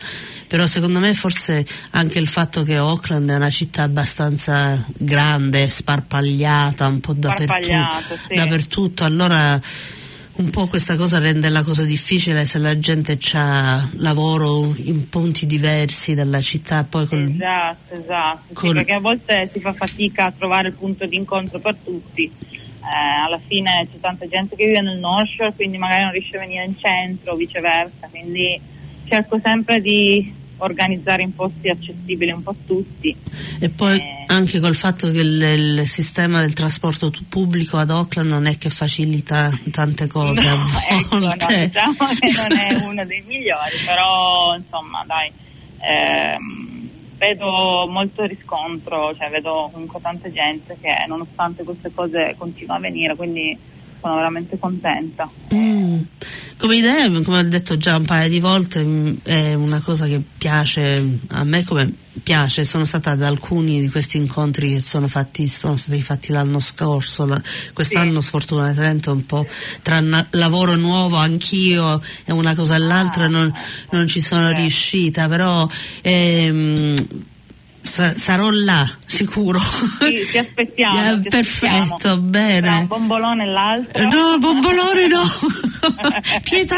però 0.47 0.65
secondo 0.65 0.99
me 0.99 1.13
forse 1.13 1.65
anche 1.91 2.19
il 2.19 2.27
fatto 2.27 2.63
che 2.63 2.77
Auckland 2.77 3.29
è 3.29 3.35
una 3.35 3.49
città 3.49 3.83
abbastanza 3.83 4.83
grande 4.97 5.69
sparpagliata 5.69 6.87
un 6.87 7.01
po' 7.01 7.13
dappertutto, 7.13 8.17
sì. 8.27 8.35
dappertutto 8.35 9.03
allora 9.03 9.61
un 10.39 10.49
po' 10.51 10.67
questa 10.67 10.95
cosa 10.95 11.19
rende 11.19 11.49
la 11.49 11.63
cosa 11.63 11.83
difficile 11.83 12.45
se 12.45 12.59
la 12.59 12.77
gente 12.77 13.17
ha 13.33 13.87
lavoro 13.97 14.73
in 14.77 15.09
punti 15.09 15.45
diversi 15.45 16.13
dalla 16.13 16.39
città. 16.39 16.85
Poi 16.85 17.05
col, 17.07 17.29
esatto, 17.29 17.95
esatto. 17.95 18.53
Col... 18.53 18.69
Sì, 18.69 18.73
perché 18.75 18.93
a 18.93 18.99
volte 18.99 19.49
si 19.51 19.59
fa 19.59 19.73
fatica 19.73 20.25
a 20.25 20.31
trovare 20.31 20.69
il 20.69 20.75
punto 20.75 21.05
di 21.05 21.17
incontro 21.17 21.59
per 21.59 21.75
tutti. 21.75 22.23
Eh, 22.23 23.25
alla 23.25 23.39
fine 23.45 23.87
c'è 23.91 23.99
tanta 23.99 24.27
gente 24.29 24.55
che 24.55 24.65
vive 24.65 24.81
nel 24.81 24.97
North 24.97 25.27
Shore, 25.27 25.53
quindi 25.53 25.77
magari 25.77 26.03
non 26.03 26.11
riesce 26.13 26.37
a 26.37 26.39
venire 26.39 26.63
in 26.63 26.77
centro 26.77 27.33
o 27.33 27.35
viceversa. 27.35 28.07
Quindi 28.09 28.59
cerco 29.09 29.39
sempre 29.43 29.81
di 29.81 30.33
organizzare 30.59 31.21
in 31.23 31.33
posti 31.33 31.69
accessibili 31.69 32.31
un 32.31 32.43
po' 32.43 32.51
a 32.51 32.55
tutti. 32.65 33.15
E 33.59 33.69
poi 33.69 33.97
eh, 33.97 34.25
anche 34.27 34.59
col 34.59 34.75
fatto 34.75 35.11
che 35.11 35.19
il, 35.19 35.41
il, 35.41 35.87
sistema 35.87 36.39
del 36.39 36.53
trasporto 36.53 37.11
pubblico 37.27 37.77
ad 37.77 37.91
Auckland 37.91 38.29
non 38.29 38.45
è 38.45 38.57
che 38.57 38.69
facilita 38.69 39.51
tante 39.71 40.07
cose 40.07 40.43
no, 40.43 40.65
ecco, 40.89 41.17
no, 41.17 41.33
diciamo 41.37 41.95
che 42.19 42.31
non 42.35 42.57
è 42.57 42.83
uno 42.85 43.05
dei 43.05 43.23
migliori, 43.25 43.77
però 43.85 44.55
insomma 44.55 45.03
dai, 45.05 45.31
ehm, 45.79 46.89
vedo 47.17 47.87
molto 47.89 48.23
riscontro, 48.25 49.15
cioè 49.15 49.29
vedo 49.29 49.69
comunque 49.71 49.99
tanta 50.01 50.31
gente 50.31 50.77
che 50.81 51.05
nonostante 51.07 51.63
queste 51.63 51.91
cose 51.93 52.35
continua 52.37 52.75
a 52.75 52.79
venire, 52.79 53.15
quindi 53.15 53.57
sono 53.99 54.15
veramente 54.15 54.57
contenta. 54.57 55.29
Mm. 55.53 56.01
Come 56.59 56.75
idea, 56.75 57.09
come 57.21 57.39
ho 57.39 57.43
detto 57.43 57.77
già 57.77 57.95
un 57.95 58.03
paio 58.03 58.27
di 58.27 58.41
volte, 58.41 58.83
mm, 58.83 59.13
è 59.23 59.53
una 59.53 59.79
cosa 59.79 60.05
che 60.07 60.21
piace 60.37 61.19
a 61.29 61.45
me 61.45 61.63
come 61.63 61.89
piace, 62.21 62.65
sono 62.65 62.83
stata 62.83 63.11
ad 63.11 63.23
alcuni 63.23 63.79
di 63.79 63.87
questi 63.87 64.17
incontri 64.17 64.73
che 64.73 64.81
sono, 64.81 65.07
fatti, 65.07 65.47
sono 65.47 65.77
stati 65.77 66.01
fatti 66.01 66.33
l'anno 66.33 66.59
scorso, 66.59 67.25
la, 67.25 67.41
quest'anno 67.71 68.19
sì. 68.19 68.27
sfortunatamente 68.27 69.09
un 69.09 69.25
po' 69.25 69.47
tra 69.81 70.01
na- 70.01 70.27
lavoro 70.31 70.75
nuovo 70.75 71.15
anch'io 71.15 72.01
e 72.25 72.33
una 72.33 72.53
cosa 72.55 72.75
e 72.75 72.79
l'altra 72.79 73.23
ah, 73.23 73.29
non, 73.29 73.53
non, 73.91 74.05
ci 74.05 74.19
sono 74.19 74.51
riuscita, 74.51 75.29
però 75.29 75.65
ehm, 76.01 76.95
Sa- 77.89 78.15
sarò 78.15 78.51
là, 78.51 78.87
sicuro. 79.07 79.59
Sì, 79.59 80.27
ti 80.31 80.37
aspettiamo. 80.37 80.93
Yeah, 81.01 81.19
ti 81.19 81.29
perfetto, 81.29 81.75
aspettiamo. 81.95 82.17
bene. 82.21 82.61
Tra 82.67 82.77
un 82.77 82.87
bombolone 82.87 83.43
e 83.43 83.47
l'altro. 83.47 84.03
No, 84.03 84.37
bombolone 84.37 85.07
no! 85.07 85.23
Pietà! 86.47 86.77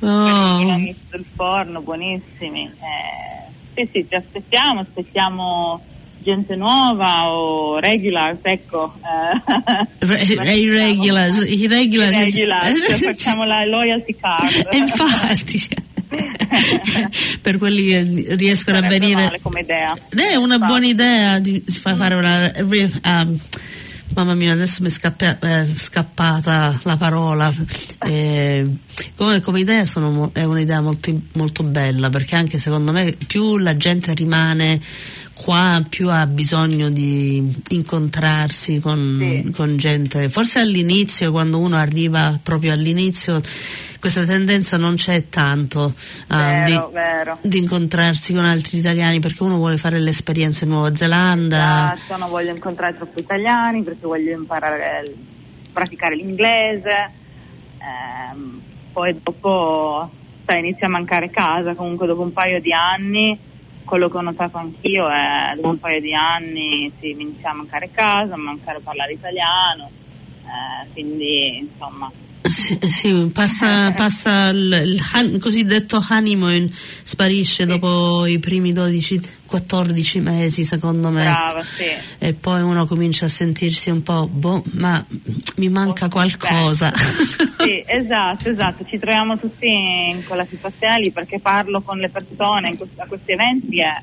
No. 0.00 0.78
del 1.10 1.24
forno, 1.34 1.80
buonissimi. 1.82 2.70
Eh, 2.70 3.50
sì, 3.74 3.88
sì, 3.92 4.08
ti 4.08 4.14
aspettiamo, 4.14 4.80
aspettiamo 4.80 5.80
gente 6.22 6.56
nuova 6.56 7.28
o 7.30 7.78
regulars, 7.78 8.38
ecco. 8.42 8.94
Eh, 9.02 10.06
I 10.56 10.68
regulars, 10.68 11.44
i 11.46 11.66
regulars. 11.66 12.16
I 12.16 12.24
regulars, 12.24 13.00
facciamo 13.02 13.44
la 13.44 13.64
loyalty 13.66 14.16
card. 14.18 14.68
Infatti. 14.72 15.84
per 17.40 17.58
quelli 17.58 17.88
che 17.88 18.34
riescono 18.36 18.76
Sarebbe 18.76 18.96
a 18.96 18.98
venire. 18.98 19.40
come 19.42 19.60
idea. 19.60 19.96
È 20.08 20.34
una 20.36 20.58
buona 20.58 20.86
idea, 20.86 21.38
di, 21.38 21.62
si 21.66 21.80
fa 21.80 21.94
fare 21.94 22.14
una. 22.14 22.52
Um, 23.04 23.38
mamma 24.14 24.34
mia, 24.34 24.52
adesso 24.52 24.82
mi 24.82 24.88
è 24.88 24.90
scappa, 24.90 25.38
eh, 25.38 25.66
scappata 25.76 26.80
la 26.84 26.96
parola. 26.96 27.52
Eh, 28.06 28.66
come, 29.14 29.40
come, 29.40 29.60
idea 29.60 29.84
sono, 29.84 30.30
è 30.32 30.44
un'idea 30.44 30.80
molto, 30.80 31.12
molto 31.32 31.62
bella 31.62 32.08
perché 32.08 32.36
anche 32.36 32.58
secondo 32.58 32.92
me 32.92 33.14
più 33.26 33.58
la 33.58 33.76
gente 33.76 34.14
rimane 34.14 34.80
qua 35.34 35.84
più 35.86 36.08
ha 36.08 36.26
bisogno 36.26 36.88
di 36.88 37.54
incontrarsi 37.68 38.80
con, 38.80 39.42
sì. 39.44 39.50
con, 39.50 39.76
gente. 39.76 40.30
Forse 40.30 40.60
all'inizio, 40.60 41.30
quando 41.30 41.58
uno 41.58 41.76
arriva 41.76 42.38
proprio 42.42 42.72
all'inizio, 42.72 43.42
questa 44.06 44.24
tendenza 44.24 44.76
non 44.76 44.94
c'è 44.94 45.28
tanto 45.28 45.92
uh, 46.28 46.34
vero, 46.36 46.64
di, 46.64 46.94
vero. 46.94 47.38
di, 47.40 47.58
incontrarsi 47.58 48.32
con 48.32 48.44
altri 48.44 48.78
italiani 48.78 49.18
perché 49.18 49.42
uno 49.42 49.56
vuole 49.56 49.78
fare 49.78 49.98
l'esperienza 49.98 50.64
in 50.64 50.70
Nuova 50.70 50.94
Zelanda. 50.94 51.94
Esatto, 51.96 52.16
non 52.16 52.28
voglio 52.28 52.54
incontrare 52.54 52.94
troppo 52.94 53.18
italiani 53.18 53.82
perché 53.82 54.06
voglio 54.06 54.30
imparare, 54.30 55.12
praticare 55.72 56.14
l'inglese. 56.14 57.10
Ehm, 57.78 58.60
poi 58.92 59.18
dopo 59.20 60.08
cioè, 60.46 60.56
inizia 60.56 60.86
a 60.86 60.90
mancare 60.90 61.28
casa, 61.28 61.74
comunque 61.74 62.06
dopo 62.06 62.22
un 62.22 62.32
paio 62.32 62.60
di 62.60 62.72
anni 62.72 63.36
quello 63.84 64.08
che 64.08 64.16
ho 64.18 64.20
notato 64.20 64.56
anch'io 64.58 65.08
è 65.08 65.52
dopo 65.56 65.70
un 65.70 65.78
paio 65.80 66.00
di 66.00 66.14
anni 66.14 66.92
si 67.00 67.10
inizia 67.10 67.50
a 67.50 67.54
mancare 67.54 67.90
casa, 67.90 68.34
a 68.34 68.38
mancare 68.38 68.78
parlare 68.80 69.12
italiano, 69.14 69.90
eh, 70.44 70.90
quindi 70.92 71.58
insomma 71.58 72.10
sì, 72.48 72.78
sì, 72.88 73.30
passa, 73.32 73.92
passa 73.92 74.48
il, 74.48 75.00
il, 75.22 75.38
cosiddetto 75.38 76.04
honeymoon, 76.08 76.70
sparisce 77.02 77.62
sì. 77.62 77.66
dopo 77.66 78.26
i 78.26 78.38
primi 78.38 78.72
12-14 78.72 80.22
mesi 80.22 80.64
secondo 80.64 81.10
me. 81.10 81.24
Brava, 81.24 81.62
sì. 81.62 81.84
E 82.18 82.34
poi 82.34 82.62
uno 82.62 82.86
comincia 82.86 83.26
a 83.26 83.28
sentirsi 83.28 83.90
un 83.90 84.02
po', 84.02 84.28
boh, 84.28 84.62
ma 84.72 85.04
mi 85.56 85.68
manca 85.68 86.08
qualcosa. 86.08 86.92
sì, 87.58 87.82
esatto, 87.86 88.50
esatto, 88.50 88.84
ci 88.86 88.98
troviamo 88.98 89.38
tutti 89.38 89.68
in 89.68 90.24
quella 90.24 90.46
situazione 90.46 91.00
lì 91.00 91.10
perché 91.10 91.40
parlo 91.40 91.82
con 91.82 91.98
le 91.98 92.08
persone 92.08 92.76
a 92.96 93.06
questi 93.06 93.32
eventi 93.32 93.78
e 93.78 94.02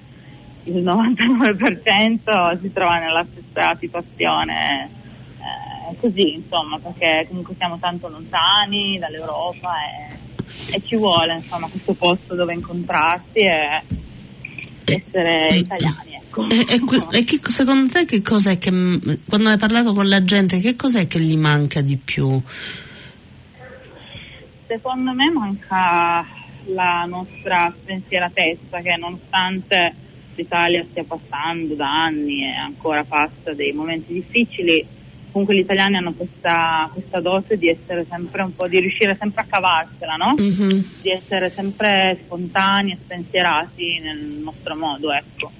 il 0.65 0.83
99% 0.83 2.61
si 2.61 2.71
trova 2.71 2.99
nella 2.99 3.25
stessa 3.29 3.75
situazione 3.79 5.01
così, 5.99 6.33
insomma, 6.35 6.79
perché 6.79 7.25
comunque 7.27 7.55
siamo 7.57 7.77
tanto 7.77 8.07
lontani 8.07 8.97
dall'Europa 8.99 9.73
e, 9.75 10.75
e 10.75 10.81
ci 10.83 10.95
vuole 10.95 11.35
insomma, 11.35 11.67
questo 11.67 11.93
posto 11.93 12.35
dove 12.35 12.53
incontrarsi 12.53 13.39
e 13.39 13.81
essere 14.85 15.49
eh, 15.49 15.57
italiani. 15.57 16.11
Ecco. 16.15 16.49
E, 16.49 16.65
e, 16.67 17.17
e 17.19 17.23
che, 17.23 17.39
secondo 17.43 17.91
te 17.91 18.05
che 18.05 18.21
cos'è 18.21 18.57
che, 18.57 18.71
quando 19.27 19.49
hai 19.49 19.57
parlato 19.57 19.93
con 19.93 20.07
la 20.07 20.23
gente, 20.23 20.59
che 20.59 20.75
cos'è 20.75 21.07
che 21.07 21.19
gli 21.19 21.37
manca 21.37 21.81
di 21.81 21.97
più? 21.97 22.41
Secondo 24.67 25.13
me 25.13 25.29
manca 25.29 26.25
la 26.65 27.05
nostra 27.05 27.73
spensieratezza 27.77 28.79
che 28.81 28.95
nonostante 28.97 29.95
l'Italia 30.35 30.85
stia 30.89 31.03
passando 31.03 31.75
da 31.75 32.05
anni 32.05 32.43
e 32.43 32.55
ancora 32.55 33.03
passa 33.03 33.53
dei 33.53 33.71
momenti 33.71 34.13
difficili, 34.13 34.83
comunque 35.33 35.55
gli 35.55 35.61
italiani 35.61 35.97
hanno 35.97 36.13
questa, 36.13 36.87
questa, 36.93 37.19
dose 37.19 37.57
di 37.57 37.67
essere 37.67 38.05
sempre 38.07 38.43
un 38.43 38.55
po', 38.55 38.67
di 38.67 38.79
riuscire 38.79 39.17
sempre 39.19 39.41
a 39.41 39.45
cavarsela, 39.49 40.15
no? 40.15 40.35
Mm-hmm. 40.39 40.79
Di 41.01 41.09
essere 41.09 41.49
sempre 41.49 42.19
spontanei 42.23 42.93
e 42.93 42.97
spensierati 43.03 43.99
nel 43.99 44.19
nostro 44.19 44.75
modo, 44.75 45.11
ecco. 45.11 45.51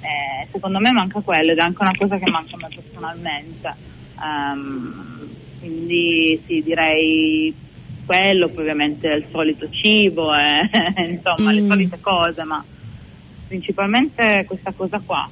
Eh, 0.00 0.48
secondo 0.50 0.80
me 0.80 0.90
manca 0.90 1.20
quello 1.20 1.52
ed 1.52 1.58
è 1.58 1.60
anche 1.60 1.82
una 1.82 1.94
cosa 1.96 2.18
che 2.18 2.28
manca 2.28 2.56
a 2.56 2.58
me 2.58 2.68
personalmente. 2.74 3.74
Um, 4.20 5.28
quindi 5.60 6.42
sì, 6.46 6.62
direi 6.62 7.54
quello, 8.04 8.48
poi 8.48 8.62
ovviamente 8.62 9.06
il 9.06 9.26
solito 9.30 9.70
cibo, 9.70 10.34
e, 10.34 10.68
insomma 11.08 11.52
mm. 11.52 11.54
le 11.54 11.66
solite 11.68 12.00
cose, 12.00 12.42
ma 12.42 12.64
principalmente 13.46 14.44
questa 14.48 14.72
cosa 14.72 15.00
qua. 15.04 15.30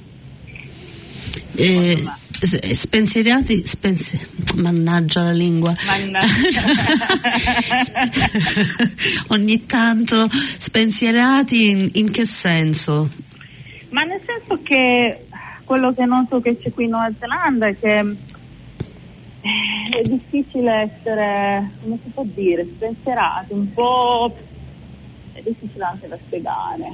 Eh, 1.55 2.03
spensierati, 2.47 3.65
spensi- 3.65 4.19
mannaggia 4.55 5.23
la 5.23 5.31
lingua. 5.31 5.75
Mannaggia. 5.85 6.63
Ogni 9.29 9.65
tanto 9.65 10.27
spensierati 10.29 11.69
in, 11.69 11.89
in, 11.93 12.11
che 12.11 12.25
senso? 12.25 13.09
Ma 13.89 14.03
nel 14.03 14.21
senso 14.25 14.61
che 14.63 15.25
quello 15.65 15.93
che 15.93 16.05
noto 16.05 16.39
che 16.41 16.57
c'è 16.57 16.71
qui 16.71 16.85
in 16.85 16.91
Nuova 16.91 17.11
Zelanda 17.19 17.67
è 17.67 17.77
che 17.77 17.99
eh, 19.41 19.99
è 19.99 20.03
difficile 20.03 20.73
essere, 20.73 21.71
come 21.81 21.97
si 22.03 22.09
può 22.11 22.23
dire, 22.25 22.65
spensierati, 22.75 23.53
un 23.53 23.73
po' 23.73 24.35
è 25.39 25.41
difficile 25.43 25.83
anche 25.83 26.07
da 26.07 26.17
spiegare. 26.17 26.91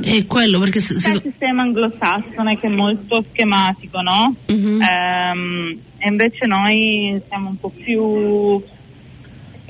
È 0.00 0.26
quello 0.26 0.58
perché 0.58 0.80
se, 0.80 0.98
se... 0.98 1.10
il 1.10 1.22
sistema 1.22 1.62
anglosassone 1.62 2.58
che 2.58 2.66
è 2.66 2.70
molto 2.70 3.24
schematico, 3.30 4.00
no? 4.00 4.34
Uh-huh. 4.46 4.78
Ehm, 4.80 5.80
e 5.98 6.08
invece 6.08 6.46
noi 6.46 7.20
siamo 7.28 7.48
un 7.48 7.58
po' 7.58 7.70
più 7.70 8.62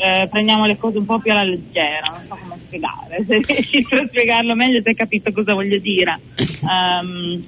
eh, 0.00 0.28
prendiamo 0.30 0.64
le 0.66 0.76
cose 0.76 0.98
un 0.98 1.04
po' 1.04 1.18
più 1.18 1.32
alla 1.32 1.42
leggera, 1.42 2.06
non 2.06 2.20
so 2.28 2.38
come 2.40 2.54
spiegare, 2.64 3.24
se 3.26 3.42
riesci 3.44 3.84
a 3.90 4.06
spiegarlo 4.06 4.54
meglio 4.54 4.80
ti 4.80 4.88
hai 4.90 4.94
capito 4.94 5.32
cosa 5.32 5.54
voglio 5.54 5.78
dire. 5.78 6.20
Um, 6.60 7.44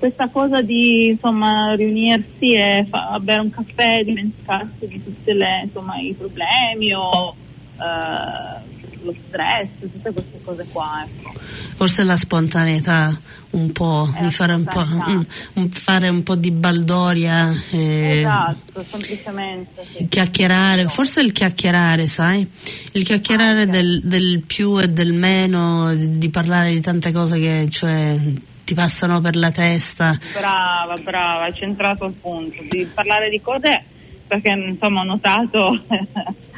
questa 0.00 0.28
cosa 0.28 0.62
di 0.62 1.08
insomma, 1.08 1.74
riunirsi 1.74 2.54
e 2.54 2.86
fa, 2.88 3.20
bere 3.20 3.40
un 3.40 3.50
caffè, 3.50 4.02
dimenticarsi 4.02 4.88
di 4.88 5.04
tutti 5.04 5.30
i 5.30 6.14
problemi 6.14 6.92
o 6.94 7.34
uh, 7.76 8.79
lo 9.02 9.14
stress, 9.28 9.68
tutte 9.80 10.12
queste 10.12 10.40
cose 10.42 10.66
qua. 10.70 11.04
Ecco. 11.04 11.32
Forse 11.74 12.04
la 12.04 12.16
spontaneità 12.16 13.18
un 13.50 13.72
po', 13.72 14.08
di 14.20 14.30
fare 14.30 14.52
un 14.52 14.64
po', 14.64 14.84
mm, 14.84 15.66
fare 15.70 16.08
un 16.08 16.22
po', 16.22 16.36
di 16.36 16.50
baldoria. 16.50 17.52
Eh, 17.70 18.18
esatto, 18.18 18.84
semplicemente. 18.88 19.84
Sì. 19.90 20.08
Chiacchierare, 20.08 20.86
forse 20.88 21.20
il 21.20 21.32
chiacchierare, 21.32 22.06
sai? 22.06 22.48
Il 22.92 23.02
chiacchierare 23.02 23.66
del, 23.66 24.02
del, 24.04 24.42
più 24.46 24.80
e 24.80 24.88
del 24.88 25.12
meno, 25.12 25.94
di, 25.94 26.18
di 26.18 26.28
parlare 26.30 26.70
di 26.70 26.80
tante 26.80 27.10
cose 27.10 27.38
che 27.38 27.66
cioè, 27.70 28.16
ti 28.64 28.74
passano 28.74 29.20
per 29.20 29.36
la 29.36 29.50
testa. 29.50 30.16
Brava, 30.32 30.96
brava, 30.98 31.44
hai 31.44 31.54
centrato 31.54 32.06
il 32.06 32.12
punto, 32.12 32.62
di 32.70 32.86
parlare 32.92 33.28
di 33.30 33.40
cose 33.40 33.84
perché 34.30 34.50
insomma 34.50 35.00
ho 35.00 35.04
notato 35.04 35.82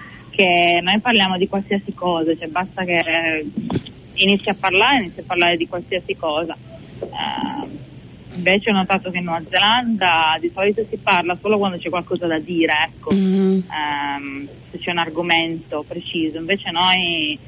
che 0.43 0.81
noi 0.83 0.99
parliamo 0.99 1.39
di 1.39 1.49
qualsiasi 1.49 1.95
cosa, 1.95 2.37
cioè 2.37 2.49
basta 2.49 2.85
che 2.85 3.47
inizi 4.15 4.49
a 4.49 4.57
parlare, 4.59 5.05
inizi 5.05 5.21
a 5.21 5.25
parlare 5.25 5.57
di 5.57 5.69
qualsiasi 5.69 6.17
cosa. 6.17 6.57
Uh, 6.99 7.69
invece 8.35 8.71
ho 8.71 8.73
notato 8.73 9.11
che 9.11 9.19
in 9.19 9.25
Nuova 9.25 9.43
Zelanda 9.49 10.37
di 10.41 10.51
solito 10.53 10.85
si 10.89 10.97
parla 10.97 11.39
solo 11.41 11.59
quando 11.59 11.79
c'è 11.79 11.91
qualcosa 11.91 12.27
da 12.27 12.41
dire, 12.41 12.73
ecco, 12.89 13.15
mm-hmm. 13.15 13.61
um, 13.71 14.49
se 14.71 14.79
c'è 14.79 14.91
un 14.91 14.99
argomento 14.99 15.85
preciso, 15.87 16.39
invece 16.39 16.73
noi 16.73 17.39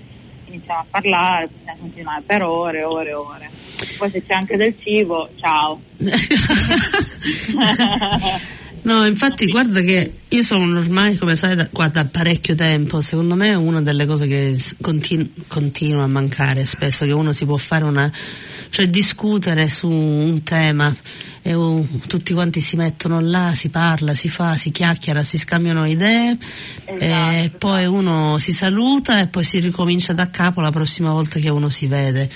iniziamo 0.47 0.81
a 0.81 0.87
parlare, 0.89 1.49
possiamo 1.49 1.81
continuare 1.81 2.23
per 2.25 2.43
ore, 2.43 2.85
ore, 2.85 3.13
ore. 3.13 3.51
Poi 3.99 4.11
se 4.11 4.25
c'è 4.25 4.35
anche 4.35 4.57
del 4.57 4.77
cibo, 4.81 5.31
ciao. 5.37 5.81
No, 8.85 9.07
infatti 9.07 9.47
guarda 9.49 9.81
che 9.81 10.13
io 10.29 10.43
sono 10.43 10.79
ormai, 10.79 11.17
come 11.17 11.37
sai, 11.37 11.57
da, 11.57 11.69
qua 11.69 11.89
da 11.89 12.05
parecchio 12.05 12.55
tempo, 12.55 13.01
secondo 13.01 13.35
me 13.35 13.51
è 13.51 13.55
una 13.55 13.81
delle 13.81 14.05
cose 14.05 14.27
che 14.27 14.59
continu- 14.81 15.47
continua 15.47 16.03
a 16.03 16.07
mancare 16.07 16.67
spesso, 16.67 17.07
che 17.07 17.13
uno 17.13 17.33
si 17.33 17.47
può 17.47 17.57
fare 17.57 17.85
una, 17.85 18.13
cioè 18.69 18.89
discutere 18.89 19.71
su 19.71 19.89
un 19.89 20.43
tema 20.43 20.95
e 21.41 21.55
uh, 21.55 21.87
tutti 22.07 22.35
quanti 22.35 22.61
si 22.61 22.77
mettono 22.77 23.21
là, 23.21 23.55
si 23.55 23.71
parla, 23.71 24.13
si 24.13 24.29
fa, 24.29 24.57
si 24.57 24.71
chiacchiera, 24.71 25.23
si 25.23 25.39
scambiano 25.39 25.87
idee 25.87 26.37
esatto, 26.85 27.05
e 27.05 27.51
poi 27.57 27.83
esatto. 27.83 27.97
uno 27.97 28.39
si 28.39 28.53
saluta 28.53 29.21
e 29.21 29.29
poi 29.29 29.45
si 29.45 29.61
ricomincia 29.61 30.13
da 30.13 30.29
capo 30.29 30.61
la 30.61 30.71
prossima 30.71 31.11
volta 31.11 31.39
che 31.39 31.49
uno 31.49 31.71
si 31.71 31.87
vede. 31.87 32.31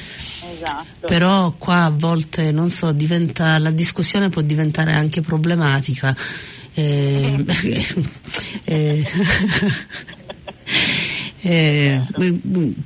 Esatto. 0.59 1.07
Però 1.07 1.53
qua 1.57 1.85
a 1.85 1.91
volte, 1.91 2.51
non 2.51 2.69
so, 2.69 2.91
diventa, 2.93 3.59
la 3.59 3.71
discussione 3.71 4.29
può 4.29 4.43
diventare 4.43 4.93
anche 4.93 5.21
problematica. 5.21 6.15
Eh, 6.79 7.45
eh, 8.67 9.05
eh, 11.43 12.01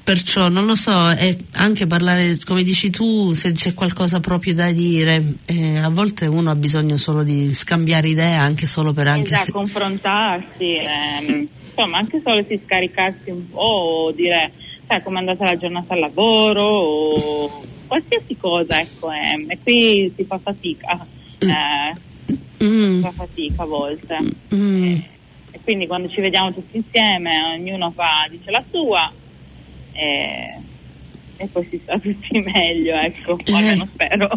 perciò 0.02 0.48
non 0.48 0.64
lo 0.64 0.74
so, 0.74 1.14
anche 1.50 1.86
parlare, 1.86 2.38
come 2.42 2.62
dici 2.62 2.88
tu, 2.88 3.34
se 3.34 3.52
c'è 3.52 3.74
qualcosa 3.74 4.20
proprio 4.20 4.54
da 4.54 4.72
dire, 4.72 5.34
eh, 5.44 5.76
a 5.76 5.90
volte 5.90 6.24
uno 6.24 6.50
ha 6.50 6.54
bisogno 6.54 6.96
solo 6.96 7.22
di 7.22 7.52
scambiare 7.52 8.08
idee, 8.08 8.32
anche 8.32 8.66
solo 8.66 8.94
per 8.94 9.08
anche 9.08 9.34
esatto, 9.34 9.44
se... 9.44 9.52
confrontarsi, 9.52 10.76
ehm, 10.76 11.48
insomma, 11.68 11.98
anche 11.98 12.22
solo 12.24 12.40
di 12.40 12.58
scaricarsi 12.64 13.28
un 13.28 13.50
po' 13.50 13.58
o 13.58 14.12
dire 14.12 14.52
sai 14.92 15.02
come 15.02 15.16
è 15.16 15.18
andata 15.20 15.46
la 15.46 15.56
giornata 15.56 15.94
al 15.94 16.00
lavoro 16.00 16.62
o 16.62 17.62
qualsiasi 17.86 18.36
cosa, 18.36 18.78
ecco, 18.78 19.10
eh. 19.10 19.46
e 19.48 19.58
qui 19.62 20.12
si 20.14 20.24
fa 20.24 20.38
fatica, 20.38 21.06
eh, 21.38 22.64
mm. 22.64 22.96
si 22.96 23.00
fa 23.00 23.10
fatica 23.10 23.62
a 23.62 23.66
volte. 23.66 24.18
Mm. 24.54 24.84
E, 24.84 25.08
e, 25.50 25.60
quindi 25.64 25.86
quando 25.86 26.08
ci 26.10 26.20
vediamo 26.20 26.52
tutti 26.52 26.76
insieme, 26.76 27.54
ognuno 27.54 27.90
fa, 27.94 28.26
dice 28.28 28.50
la 28.50 28.62
sua 28.70 29.10
e, 29.92 30.60
e 31.36 31.46
poi 31.48 31.66
si 31.70 31.80
sta 31.82 31.98
tutti 31.98 32.40
meglio, 32.40 32.94
ecco, 32.96 33.38
eh. 33.44 33.52
almeno 33.52 33.88
spero. 33.92 34.28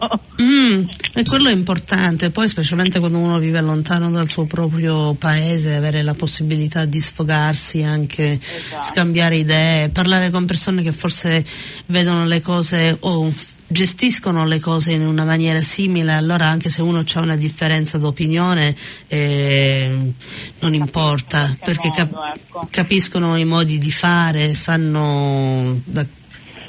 Mm. 0.41 0.88
E 1.13 1.23
quello 1.23 1.49
è 1.49 1.53
importante, 1.53 2.29
poi 2.31 2.47
specialmente 2.47 2.99
quando 2.99 3.17
uno 3.17 3.39
vive 3.39 3.62
lontano 3.62 4.10
dal 4.12 4.27
suo 4.27 4.45
proprio 4.45 5.13
paese, 5.13 5.75
avere 5.75 6.01
la 6.01 6.13
possibilità 6.13 6.86
di 6.86 6.99
sfogarsi, 6.99 7.84
anche 7.84 8.39
esatto. 8.39 8.84
scambiare 8.84 9.38
idee, 9.38 9.89
parlare 9.89 10.29
con 10.29 10.45
persone 10.45 10.81
che 10.81 10.91
forse 10.91 11.45
vedono 11.88 12.25
le 12.25 12.41
cose 12.41 12.95
o 12.99 13.31
gestiscono 13.67 14.45
le 14.45 14.60
cose 14.60 14.91
in 14.91 15.05
una 15.05 15.23
maniera 15.23 15.62
simile, 15.62 16.13
allora 16.13 16.45
anche 16.45 16.69
se 16.69 16.81
uno 16.81 17.03
ha 17.12 17.19
una 17.19 17.36
differenza 17.36 17.97
d'opinione 17.97 18.75
eh, 19.08 20.13
non 20.60 20.73
importa, 20.73 21.55
perché 21.63 21.91
cap- 21.95 22.36
ecco. 22.36 22.67
capiscono 22.69 23.38
i 23.38 23.45
modi 23.45 23.77
di 23.77 23.91
fare, 23.91 24.53
sanno 24.53 25.81
da, 25.84 26.05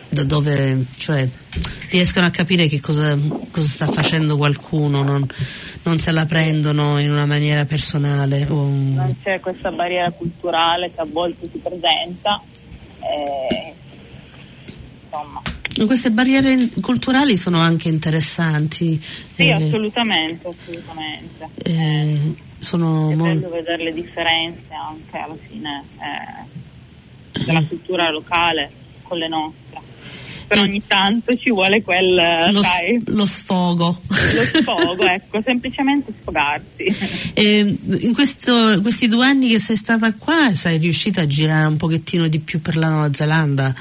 da 0.09 0.25
dove, 0.25 0.85
cioè 0.97 1.29
riescono 1.91 2.27
a 2.27 2.31
capire 2.31 2.67
che 2.67 2.81
cosa, 2.81 3.17
cosa 3.51 3.67
sta 3.67 3.87
facendo 3.87 4.37
qualcuno, 4.37 5.03
non, 5.03 5.27
non, 5.83 5.99
se 5.99 6.13
la 6.13 6.27
prendono 6.27 6.99
in 6.99 7.11
una 7.11 7.27
maniera 7.27 7.65
personale. 7.65 8.47
O... 8.49 8.69
Non 8.69 9.17
c'è 9.23 9.41
questa 9.41 9.71
barriera 9.71 10.11
culturale 10.11 10.93
che 10.95 11.01
a 11.01 11.07
volte 11.09 11.49
si 11.51 11.59
presenta. 11.59 12.43
Eh, 13.01 13.75
insomma. 15.05 15.43
Queste 15.87 16.11
barriere 16.11 16.71
culturali 16.81 17.37
sono 17.37 17.59
anche 17.59 17.89
interessanti. 17.89 19.01
Sì, 19.01 19.43
eh, 19.43 19.53
assolutamente, 19.53 20.49
assolutamente. 20.49 21.49
Eh, 21.63 21.73
eh 21.73 22.45
sono 22.59 23.11
è 23.11 23.15
bello 23.15 23.51
vedere 23.51 23.85
le 23.85 23.93
differenze 23.93 24.73
anche 24.73 25.19
alla 25.19 25.37
fine 25.37 25.85
eh, 26.01 27.45
della 27.45 27.63
cultura 27.65 28.11
locale 28.11 28.71
con 29.03 29.19
le 29.19 29.29
nostre 29.29 29.66
però 30.47 30.63
ogni 30.63 30.83
tanto 30.87 31.35
ci 31.37 31.51
vuole 31.51 31.83
quel 31.83 32.51
lo, 32.53 32.63
sai, 32.63 33.03
lo 33.07 33.27
sfogo. 33.27 34.01
Lo 34.09 34.61
sfogo 34.61 35.03
ecco 35.07 35.43
semplicemente 35.45 36.13
sfogarsi. 36.21 37.25
E 37.39 37.59
in 37.59 38.15
questo, 38.15 38.81
questi 38.81 39.09
due 39.09 39.27
anni 39.27 39.49
che 39.49 39.59
sei 39.59 39.77
stata 39.77 40.15
qua 40.15 40.55
sei 40.55 40.79
riuscita 40.79 41.23
a 41.23 41.27
girare 41.27 41.67
un 41.67 41.77
pochettino 41.77 42.29
di 42.29 42.39
più 42.39 42.63
per 42.63 42.77
la 42.77 42.89
Nuova 42.89 43.13
Zelanda? 43.13 43.75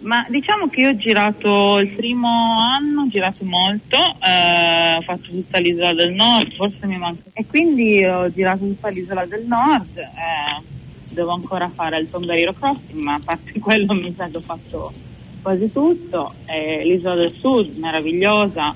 Ma 0.00 0.24
diciamo 0.28 0.68
che 0.68 0.80
io 0.80 0.90
ho 0.90 0.96
girato 0.96 1.78
il 1.78 1.88
primo 1.88 2.58
anno, 2.60 3.02
ho 3.02 3.08
girato 3.08 3.44
molto, 3.44 3.96
eh, 3.96 4.96
ho 4.96 5.02
fatto 5.02 5.28
tutta 5.28 5.58
l'isola 5.58 5.92
del 5.92 6.12
nord, 6.12 6.54
forse 6.54 6.86
mi 6.86 6.96
manca. 6.96 7.24
E 7.32 7.44
quindi 7.46 8.02
ho 8.04 8.30
girato 8.32 8.60
tutta 8.60 8.88
l'isola 8.88 9.26
del 9.26 9.44
nord, 9.46 9.98
eh, 9.98 10.62
devo 11.08 11.32
ancora 11.32 11.70
fare 11.74 11.98
il 11.98 12.08
Tongariro 12.08 12.54
Crossing, 12.54 12.98
ma 13.00 13.14
a 13.14 13.20
parte 13.22 13.58
quello 13.60 13.92
mi 13.92 14.14
sa 14.16 14.28
che 14.28 14.38
ho 14.38 14.40
fatto 14.40 14.92
quasi 15.42 15.70
tutto, 15.72 16.32
eh, 16.46 16.82
l'isola 16.84 17.14
del 17.14 17.32
sud 17.32 17.76
meravigliosa, 17.76 18.74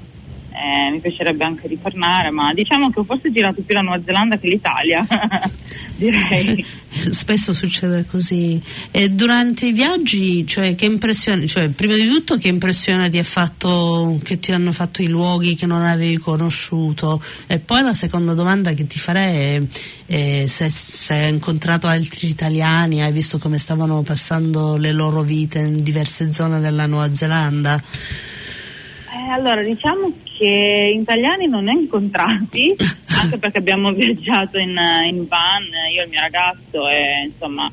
eh, 0.54 0.90
mi 0.90 1.00
piacerebbe 1.00 1.44
anche 1.44 1.66
ritornare, 1.66 2.30
ma 2.30 2.54
diciamo 2.54 2.90
che 2.90 3.00
ho 3.00 3.04
forse 3.04 3.32
girato 3.32 3.60
più 3.62 3.74
la 3.74 3.80
Nuova 3.80 4.00
Zelanda 4.04 4.38
che 4.38 4.48
l'Italia, 4.48 5.04
direi. 5.96 6.64
Spesso 7.10 7.52
succede 7.52 8.04
così. 8.08 8.60
E 8.92 9.10
durante 9.10 9.66
i 9.66 9.72
viaggi, 9.72 10.46
cioè, 10.46 10.76
che 10.76 10.84
impressione, 10.84 11.48
cioè, 11.48 11.68
prima 11.70 11.94
di 11.94 12.06
tutto 12.06 12.38
che 12.38 12.46
impressione 12.46 13.08
ti, 13.08 13.20
fatto, 13.24 14.20
che 14.22 14.38
ti 14.38 14.52
hanno 14.52 14.70
fatto 14.70 15.02
i 15.02 15.08
luoghi 15.08 15.56
che 15.56 15.66
non 15.66 15.84
avevi 15.84 16.18
conosciuto? 16.18 17.20
E 17.48 17.58
poi 17.58 17.82
la 17.82 17.94
seconda 17.94 18.34
domanda 18.34 18.74
che 18.74 18.86
ti 18.86 19.00
farei 19.00 19.34
è, 19.36 19.62
è 20.06 20.46
se, 20.46 20.70
se 20.70 21.14
hai 21.14 21.30
incontrato 21.30 21.88
altri 21.88 22.28
italiani, 22.28 23.02
hai 23.02 23.12
visto 23.12 23.38
come 23.38 23.58
stavano 23.58 24.02
passando 24.02 24.76
le 24.76 24.92
loro 24.92 25.22
vite 25.22 25.58
in 25.58 25.82
diverse 25.82 26.32
zone 26.32 26.60
della 26.60 26.86
Nuova 26.86 27.12
Zelanda? 27.12 27.82
Eh, 29.10 29.30
allora, 29.30 29.62
diciamo 29.62 30.12
che 30.36 30.96
italiani 30.98 31.46
non 31.46 31.64
ne 31.64 31.72
ho 31.72 31.78
incontrati, 31.78 32.74
anche 33.20 33.38
perché 33.38 33.58
abbiamo 33.58 33.92
viaggiato 33.92 34.58
in, 34.58 34.78
in, 35.06 35.26
van, 35.28 35.64
io 35.92 36.00
e 36.00 36.04
il 36.04 36.10
mio 36.10 36.20
ragazzo, 36.20 36.88
e 36.88 37.30
insomma, 37.32 37.70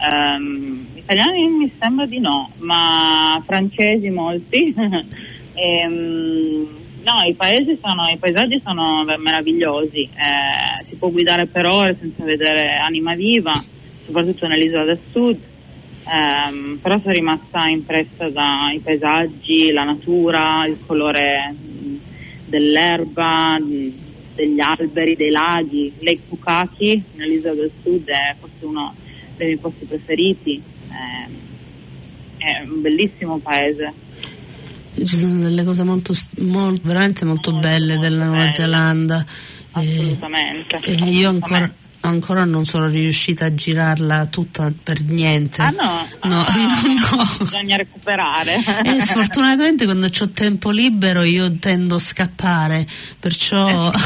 um, 0.00 0.86
italiani 0.94 1.46
mi 1.48 1.72
sembra 1.78 2.06
di 2.06 2.18
no, 2.18 2.50
ma 2.58 3.42
francesi 3.46 4.10
molti. 4.10 4.74
e, 5.54 5.86
um, 5.86 6.68
no, 7.04 7.22
i, 7.26 7.36
sono, 7.80 8.08
i, 8.08 8.16
paesaggi 8.16 8.60
sono 8.64 9.04
meravigliosi, 9.18 10.02
eh, 10.02 10.84
si 10.88 10.96
può 10.96 11.10
guidare 11.10 11.46
per 11.46 11.66
ore 11.66 11.96
senza 12.00 12.24
vedere 12.24 12.76
anima 12.76 13.14
viva, 13.14 13.62
soprattutto 14.04 14.46
nell'isola 14.46 14.84
del 14.84 14.98
sud 15.10 15.38
ehm, 16.08 16.78
però 16.80 16.98
sono 17.00 17.12
rimasta 17.12 17.66
impressa 17.66 18.28
dai 18.30 18.78
paesaggi, 18.80 19.70
la 19.72 19.84
natura, 19.84 20.64
il 20.66 20.78
colore 20.84 21.54
dell'erba, 22.48 23.58
degli 24.34 24.60
alberi, 24.60 25.16
dei 25.16 25.30
laghi. 25.30 25.92
Lake 26.00 26.20
Pukaki 26.28 27.02
nell'isola 27.14 27.54
del 27.54 27.70
sud 27.82 28.08
è 28.08 28.34
forse 28.38 28.64
uno 28.64 28.94
dei 29.36 29.46
miei 29.46 29.58
posti 29.58 29.84
preferiti, 29.84 30.62
eh, 30.90 31.28
è 32.38 32.62
un 32.68 32.80
bellissimo 32.80 33.38
paese. 33.38 33.92
Ci 34.96 35.16
sono 35.16 35.42
delle 35.42 35.62
cose 35.62 35.84
molto, 35.84 36.12
molto 36.38 36.80
veramente 36.82 37.24
molto, 37.24 37.52
molto 37.52 37.68
belle 37.68 37.94
molto 37.94 38.08
della 38.08 38.24
Nuova 38.24 38.40
belle. 38.40 38.52
Zelanda. 38.52 39.26
Assolutamente. 39.70 40.80
Eh, 40.82 40.92
io 41.10 41.28
ancora 41.28 41.72
ancora 42.08 42.44
non 42.44 42.64
sono 42.64 42.86
riuscita 42.88 43.46
a 43.46 43.54
girarla 43.54 44.26
tutta 44.26 44.72
per 44.82 45.02
niente. 45.02 45.62
Ah 45.62 45.70
no? 45.70 46.06
No, 46.24 46.40
ah, 46.40 46.54
no, 46.56 47.16
no. 47.16 47.44
Bisogna 47.44 47.76
recuperare. 47.76 48.56
E 48.84 49.00
sfortunatamente 49.02 49.84
quando 49.84 50.06
ho 50.06 50.28
tempo 50.30 50.70
libero 50.70 51.22
io 51.22 51.52
tendo 51.58 51.96
a 51.96 52.00
scappare, 52.00 52.86
perciò... 53.18 53.90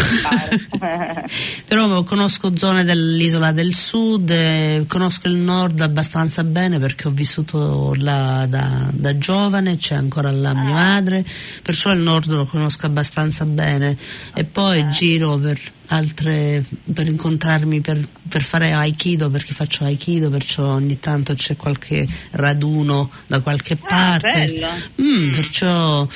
Però 1.67 2.03
conosco 2.05 2.57
zone 2.57 2.85
dell'isola 2.85 3.53
del 3.53 3.75
sud, 3.75 4.31
eh, 4.31 4.85
conosco 4.87 5.29
il 5.29 5.37
nord 5.37 5.81
abbastanza 5.81 6.45
bene 6.45 6.79
perché 6.79 7.09
ho 7.09 7.11
vissuto 7.11 7.95
là 7.97 8.47
da, 8.47 8.89
da 8.93 9.17
giovane, 9.17 9.77
c'è 9.77 9.95
ancora 9.95 10.31
la 10.31 10.53
mia 10.55 10.71
ah. 10.71 10.73
madre, 10.73 11.25
perciò 11.63 11.93
il 11.93 12.01
nord 12.01 12.31
lo 12.31 12.45
conosco 12.45 12.87
abbastanza 12.87 13.45
bene 13.47 13.97
e 14.35 14.45
poi 14.45 14.81
ah. 14.81 14.89
giro 14.89 15.39
per 15.39 15.59
altre 15.93 16.65
per 16.93 17.07
incontrarmi 17.07 17.81
per, 17.81 18.09
per, 18.29 18.43
fare 18.43 18.73
aikido 18.73 19.29
perché 19.29 19.53
faccio 19.53 19.85
aikido 19.85 20.31
perciò 20.31 20.73
ogni 20.73 20.99
tanto 20.99 21.35
c'è 21.35 21.55
qualche 21.55 22.07
raduno 22.33 23.11
da 23.27 23.41
qualche 23.41 23.75
ah, 23.75 23.87
parte. 23.87 24.61
mm, 25.01 25.07
mm, 25.07 25.33
perciò 25.33 26.09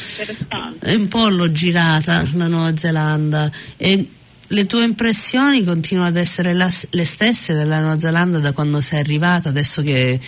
un 0.86 1.08
po' 1.08 1.28
l'ho 1.28 1.52
girata 1.52 2.26
la 2.32 2.46
Nuova 2.46 2.76
Zelanda. 2.76 3.50
E 3.76 4.08
le 4.48 4.66
tue 4.66 4.84
impressioni 4.84 5.64
continuano 5.64 6.08
ad 6.08 6.16
essere 6.16 6.54
la, 6.54 6.72
le 6.90 7.04
stesse 7.04 7.52
della 7.52 7.80
Nuova 7.80 7.98
Zelanda 7.98 8.38
da 8.38 8.52
quando 8.52 8.80
sei 8.80 9.00
arrivata 9.00 9.48
adesso 9.48 9.82
che 9.82 10.18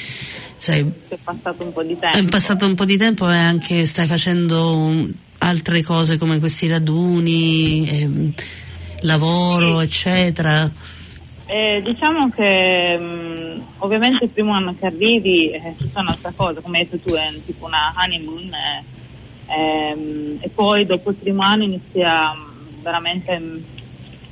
sei, 0.56 0.92
è 1.08 1.16
passato 1.22 1.64
un 1.64 1.72
po' 1.72 1.84
di 1.84 1.96
tempo. 1.98 2.18
è 2.18 2.24
passato 2.24 2.66
un 2.66 2.74
po' 2.74 2.84
di 2.84 2.96
tempo 2.96 3.30
e 3.30 3.36
anche 3.36 3.86
stai 3.86 4.08
facendo 4.08 4.76
un, 4.76 5.12
altre 5.38 5.82
cose 5.82 6.18
come 6.18 6.40
questi 6.40 6.66
raduni 6.66 7.88
e, 7.88 8.32
lavoro, 9.02 9.80
eccetera? 9.80 10.70
Eh, 11.46 11.80
diciamo 11.82 12.28
che 12.28 12.98
mh, 12.98 13.04
mm, 13.04 13.60
ovviamente 13.78 14.24
il 14.24 14.30
primo 14.30 14.52
anno 14.52 14.74
che 14.78 14.84
arrivi 14.84 15.48
è 15.48 15.74
tutta 15.78 16.00
un'altra 16.00 16.32
cosa, 16.36 16.60
come 16.60 16.78
hai 16.78 16.88
detto 16.88 17.08
tu, 17.08 17.16
è 17.16 17.32
tipo 17.46 17.64
una 17.64 17.94
honeymoon 17.96 18.52
eh, 18.52 18.84
ehm, 19.46 20.38
e 20.40 20.48
poi 20.50 20.84
dopo 20.84 21.08
il 21.08 21.16
primo 21.16 21.42
anno 21.42 21.64
inizia 21.64 22.34
mm, 22.34 22.82
veramente 22.82 23.38
mh, 23.38 23.44
mm, 23.44 23.62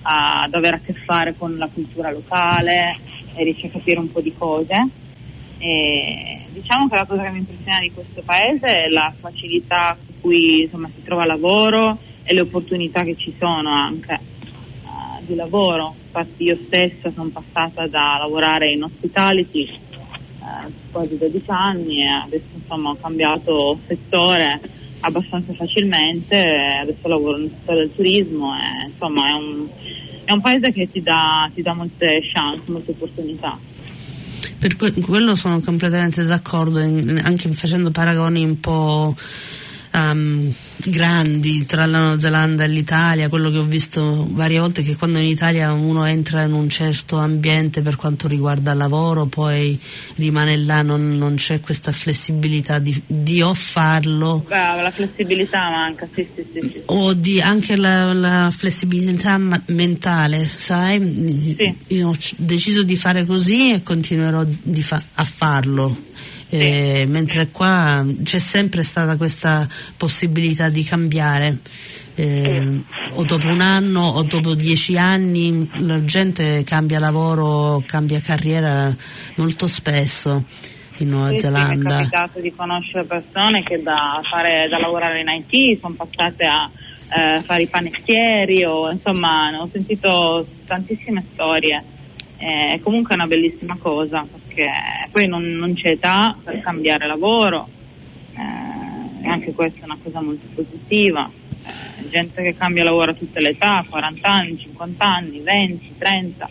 ad 0.02 0.52
avere 0.52 0.76
a 0.76 0.80
che 0.80 0.92
fare 0.92 1.34
con 1.36 1.56
la 1.56 1.68
cultura 1.72 2.10
locale 2.10 2.98
e 3.34 3.44
riesci 3.44 3.66
a 3.66 3.70
capire 3.70 3.98
un 3.98 4.12
po' 4.12 4.20
di 4.20 4.34
cose. 4.36 4.86
E 5.58 6.44
diciamo 6.50 6.86
che 6.88 6.96
la 6.96 7.06
cosa 7.06 7.22
che 7.22 7.30
mi 7.30 7.38
impressiona 7.38 7.80
di 7.80 7.92
questo 7.92 8.20
paese 8.22 8.84
è 8.84 8.88
la 8.88 9.12
facilità 9.18 9.96
con 9.96 10.20
cui 10.20 10.62
insomma, 10.64 10.90
si 10.94 11.02
trova 11.02 11.24
lavoro 11.24 11.98
e 12.24 12.34
le 12.34 12.40
opportunità 12.40 13.04
che 13.04 13.16
ci 13.16 13.34
sono 13.38 13.70
anche 13.70 14.34
di 15.26 15.34
lavoro, 15.34 15.94
infatti 16.04 16.44
io 16.44 16.58
stessa 16.66 17.12
sono 17.14 17.30
passata 17.30 17.86
da 17.86 18.16
lavorare 18.18 18.68
in 18.68 18.84
hospitality 18.84 19.64
eh, 19.66 20.72
quasi 20.90 21.18
12 21.18 21.42
anni 21.46 22.02
e 22.02 22.08
adesso 22.08 22.44
insomma 22.54 22.90
ho 22.90 22.96
cambiato 23.00 23.78
settore 23.86 24.60
abbastanza 25.00 25.52
facilmente, 25.52 26.36
adesso 26.80 27.08
lavoro 27.08 27.38
nel 27.38 27.50
settore 27.50 27.78
del 27.78 27.94
turismo 27.94 28.54
e 28.54 28.86
insomma 28.90 29.28
è 29.28 29.32
un, 29.32 29.66
è 30.24 30.32
un 30.32 30.40
paese 30.40 30.72
che 30.72 30.90
ti 30.90 31.02
dà, 31.02 31.50
ti 31.54 31.62
dà 31.62 31.74
molte 31.74 32.20
chance, 32.22 32.62
molte 32.66 32.92
opportunità. 32.92 33.58
Per 34.58 34.74
quello 34.76 35.34
sono 35.34 35.60
completamente 35.60 36.24
d'accordo, 36.24 36.78
anche 36.78 37.52
facendo 37.52 37.90
paragoni 37.90 38.42
un 38.42 38.58
po' 38.58 39.14
um, 39.92 40.52
grandi 40.84 41.64
tra 41.64 41.86
la 41.86 41.98
Nuova 41.98 42.20
Zelanda 42.20 42.64
e 42.64 42.68
l'Italia, 42.68 43.28
quello 43.28 43.50
che 43.50 43.58
ho 43.58 43.64
visto 43.64 44.26
varie 44.30 44.58
volte 44.58 44.82
è 44.82 44.84
che 44.84 44.96
quando 44.96 45.18
in 45.18 45.26
Italia 45.26 45.72
uno 45.72 46.04
entra 46.04 46.42
in 46.42 46.52
un 46.52 46.68
certo 46.68 47.16
ambiente 47.18 47.82
per 47.82 47.96
quanto 47.96 48.28
riguarda 48.28 48.72
il 48.72 48.78
lavoro, 48.78 49.26
poi 49.26 49.78
rimane 50.16 50.56
là, 50.56 50.82
non, 50.82 51.16
non 51.16 51.36
c'è 51.36 51.60
questa 51.60 51.92
flessibilità 51.92 52.78
di, 52.78 53.00
di 53.06 53.42
o 53.42 53.54
farlo. 53.54 54.44
Brava, 54.46 54.82
la 54.82 54.90
flessibilità 54.90 55.70
manca, 55.70 56.08
sì, 56.12 56.26
sì, 56.34 56.44
sì. 56.52 56.60
sì. 56.60 56.82
O 56.86 57.14
di 57.14 57.40
anche 57.40 57.76
la, 57.76 58.12
la 58.12 58.52
flessibilità 58.54 59.38
mentale, 59.66 60.44
sai? 60.44 61.54
Sì. 61.58 61.76
Io 61.94 62.08
ho 62.08 62.16
deciso 62.36 62.82
di 62.82 62.96
fare 62.96 63.24
così 63.24 63.72
e 63.72 63.82
continuerò 63.82 64.44
fa- 64.80 65.02
a 65.14 65.24
farlo 65.24 66.14
eh, 66.48 67.04
mentre 67.08 67.48
qua 67.48 68.04
c'è 68.22 68.38
sempre 68.38 68.82
stata 68.82 69.16
questa 69.16 69.68
possibilità 69.96 70.68
di 70.68 70.84
cambiare. 70.84 71.58
Eh, 72.18 72.80
o 73.12 73.24
dopo 73.24 73.46
un 73.48 73.60
anno 73.60 74.00
o 74.00 74.22
dopo 74.22 74.54
dieci 74.54 74.96
anni 74.96 75.68
la 75.80 76.02
gente 76.02 76.64
cambia 76.64 76.98
lavoro, 76.98 77.82
cambia 77.84 78.20
carriera 78.20 78.94
molto 79.34 79.66
spesso 79.66 80.44
in 80.98 81.08
Nuova 81.08 81.28
sì, 81.30 81.40
Zelanda. 81.40 81.72
Sì, 81.72 81.76
mi 81.76 81.84
è 81.84 82.08
capitato 82.08 82.40
di 82.40 82.54
conoscere 82.54 83.04
persone 83.04 83.62
che 83.62 83.82
da, 83.82 84.22
fare, 84.30 84.66
da 84.68 84.78
lavorare 84.78 85.20
in 85.20 85.28
IT 85.28 85.78
sono 85.80 85.94
passate 85.94 86.46
a 86.46 86.70
eh, 87.14 87.42
fare 87.42 87.62
i 87.62 87.66
panettieri 87.66 88.64
o 88.64 88.90
insomma 88.90 89.50
ho 89.60 89.68
sentito 89.70 90.46
tantissime 90.66 91.24
storie. 91.32 91.84
Eh, 92.38 92.74
è 92.74 92.80
comunque 92.80 93.14
una 93.14 93.26
bellissima 93.26 93.76
cosa 93.78 94.26
perché 94.56 95.08
poi 95.10 95.28
non, 95.28 95.44
non 95.44 95.74
c'è 95.74 95.90
età 95.90 96.34
per 96.42 96.60
cambiare 96.60 97.06
lavoro 97.06 97.68
eh, 98.34 99.24
e 99.24 99.28
anche 99.28 99.52
questa 99.52 99.82
è 99.82 99.84
una 99.84 99.98
cosa 100.02 100.22
molto 100.22 100.46
positiva. 100.54 101.30
Eh, 101.66 102.08
gente 102.08 102.42
che 102.42 102.56
cambia 102.56 102.82
lavoro 102.82 103.10
a 103.10 103.14
tutte 103.14 103.40
le 103.40 103.50
età, 103.50 103.84
40 103.86 104.28
anni, 104.28 104.58
50 104.58 105.04
anni, 105.04 105.40
20, 105.40 105.94
30. 105.98 106.48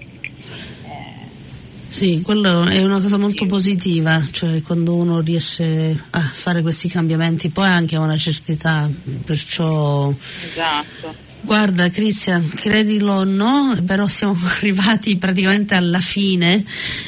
Sì, 1.88 2.22
quello 2.22 2.66
è 2.66 2.84
una 2.84 3.00
cosa 3.00 3.18
molto 3.18 3.46
positiva, 3.46 4.22
cioè 4.30 4.62
quando 4.62 4.96
uno 4.96 5.22
riesce 5.22 5.98
a 6.10 6.20
fare 6.20 6.62
questi 6.62 6.90
cambiamenti, 6.90 7.48
poi 7.48 7.70
anche 7.70 7.96
a 7.96 8.02
una 8.02 8.18
certa 8.18 8.52
età, 8.52 8.90
perciò 9.24 10.14
esatto. 10.44 11.25
Guarda 11.46 11.90
Cristian, 11.92 12.50
credilo 12.50 13.14
o 13.14 13.24
no, 13.24 13.78
però 13.86 14.08
siamo 14.08 14.36
arrivati 14.58 15.16
praticamente 15.18 15.76
alla 15.76 16.00
fine 16.00 16.64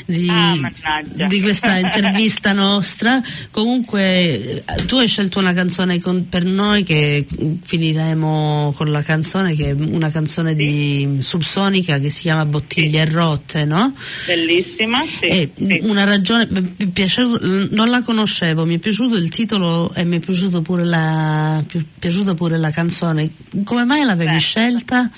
di, 0.06 0.30
ah, 0.30 0.71
di 1.28 1.41
questa 1.41 1.76
intervista 1.78 2.54
nostra. 2.54 3.19
Comunque 3.50 4.63
tu 4.86 4.97
hai 4.97 5.08
scelto 5.08 5.39
una 5.39 5.54
canzone 5.54 6.00
con, 6.00 6.30
per 6.30 6.45
noi 6.45 6.84
che 6.84 7.26
finiremo 7.63 8.73
con 8.76 8.91
la 8.91 9.02
canzone 9.02 9.56
che 9.56 9.69
è 9.69 9.71
una 9.71 10.12
canzone 10.12 10.52
sì. 10.52 10.56
di 10.56 11.17
subsonica 11.21 11.97
che 11.97 12.12
si 12.12 12.21
chiama 12.21 12.45
Bottiglie 12.45 13.08
sì. 13.08 13.13
rotte, 13.13 13.65
no? 13.65 13.93
Bellissima, 14.28 15.00
sì. 15.19 15.26
E 15.26 15.52
sì. 15.56 15.80
una 15.82 16.04
ragione, 16.04 16.47
non 17.71 17.89
la 17.89 18.02
conoscevo, 18.02 18.65
mi 18.65 18.76
è 18.76 18.80
piaciuto 18.80 19.15
il 19.15 19.30
titolo 19.30 19.91
e 19.95 20.06
mi 20.06 20.17
è 20.17 20.19
piaciuto 20.19 20.62
pure 20.62 20.86
la, 20.86 21.63
piaciuta 21.97 22.36
pure 22.36 22.58
la 22.58 22.69
canzone. 22.69 23.30
Come 23.63 23.84
mai 23.84 24.04
l'avevi 24.04 24.27
l'avevi 24.28 24.40
scelta? 24.40 25.10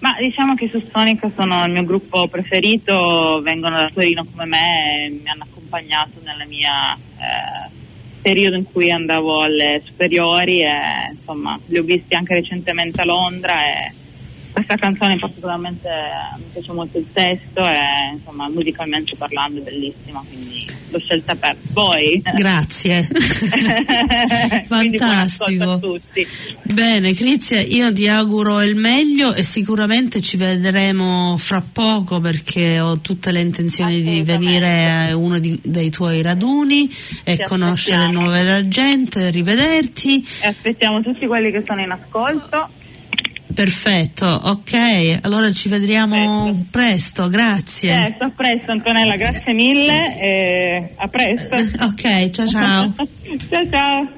Ma 0.00 0.16
diciamo 0.18 0.54
che 0.54 0.68
su 0.68 0.82
Sonica 0.92 1.30
sono 1.34 1.64
il 1.64 1.72
mio 1.72 1.84
gruppo 1.84 2.28
preferito, 2.28 3.40
vengono 3.42 3.76
da 3.76 3.90
Torino 3.92 4.24
come 4.24 4.44
me 4.44 5.04
e 5.04 5.10
mi 5.10 5.28
hanno 5.28 5.44
accompagnato 5.44 6.20
nella 6.22 6.44
mia 6.44 6.94
eh, 6.94 7.70
periodo 8.22 8.56
in 8.56 8.64
cui 8.64 8.92
andavo 8.92 9.42
alle 9.42 9.82
superiori 9.84 10.62
e 10.62 11.10
insomma 11.12 11.58
li 11.66 11.78
ho 11.78 11.82
visti 11.82 12.14
anche 12.14 12.34
recentemente 12.34 13.00
a 13.00 13.04
Londra 13.04 13.54
e 13.64 13.92
questa 14.52 14.76
canzone 14.76 15.16
particolarmente 15.16 15.88
mi 16.36 16.44
piace 16.52 16.72
molto 16.72 16.98
il 16.98 17.06
testo 17.12 17.66
e 17.66 18.12
insomma 18.12 18.48
musicalmente 18.48 19.16
parlando 19.16 19.60
è 19.60 19.62
bellissima 19.62 20.22
quindi 20.28 20.77
l'ho 20.90 20.98
scelta 20.98 21.34
per 21.34 21.56
voi. 21.72 22.22
Grazie. 22.34 23.08
Fantastico. 24.66 25.80
bene 26.62 27.14
Crizia 27.14 27.60
io 27.60 27.92
ti 27.92 28.08
auguro 28.08 28.62
il 28.62 28.76
meglio 28.76 29.34
e 29.34 29.42
sicuramente 29.42 30.20
ci 30.20 30.36
vedremo 30.36 31.36
fra 31.38 31.62
poco 31.72 32.20
perché 32.20 32.80
ho 32.80 32.98
tutte 32.98 33.32
le 33.32 33.40
intenzioni 33.40 34.02
di 34.02 34.22
venire 34.22 34.90
a 34.90 35.16
uno 35.16 35.38
di, 35.38 35.58
dei 35.62 35.90
tuoi 35.90 36.22
raduni 36.22 36.90
e 37.24 37.36
ci 37.36 37.42
conoscere 37.44 38.10
nuove 38.10 38.66
gente. 38.68 39.30
Rivederti 39.30 40.26
e 40.40 40.46
aspettiamo 40.48 41.00
tutti 41.02 41.26
quelli 41.26 41.50
che 41.50 41.62
sono 41.66 41.80
in 41.80 41.90
ascolto 41.90 42.70
Perfetto, 43.58 44.24
ok, 44.24 45.18
allora 45.22 45.50
ci 45.50 45.68
vedremo 45.68 46.44
presto, 46.70 47.26
presto 47.26 47.28
grazie. 47.28 47.90
Certo, 47.90 48.24
a 48.26 48.30
presto 48.30 48.70
Antonella, 48.70 49.16
grazie 49.16 49.52
mille 49.52 50.16
e 50.20 50.92
a 50.94 51.08
presto. 51.08 51.56
ok, 51.84 52.30
ciao 52.30 52.46
ciao. 52.46 52.94
ciao 53.50 53.68
ciao. 53.68 54.17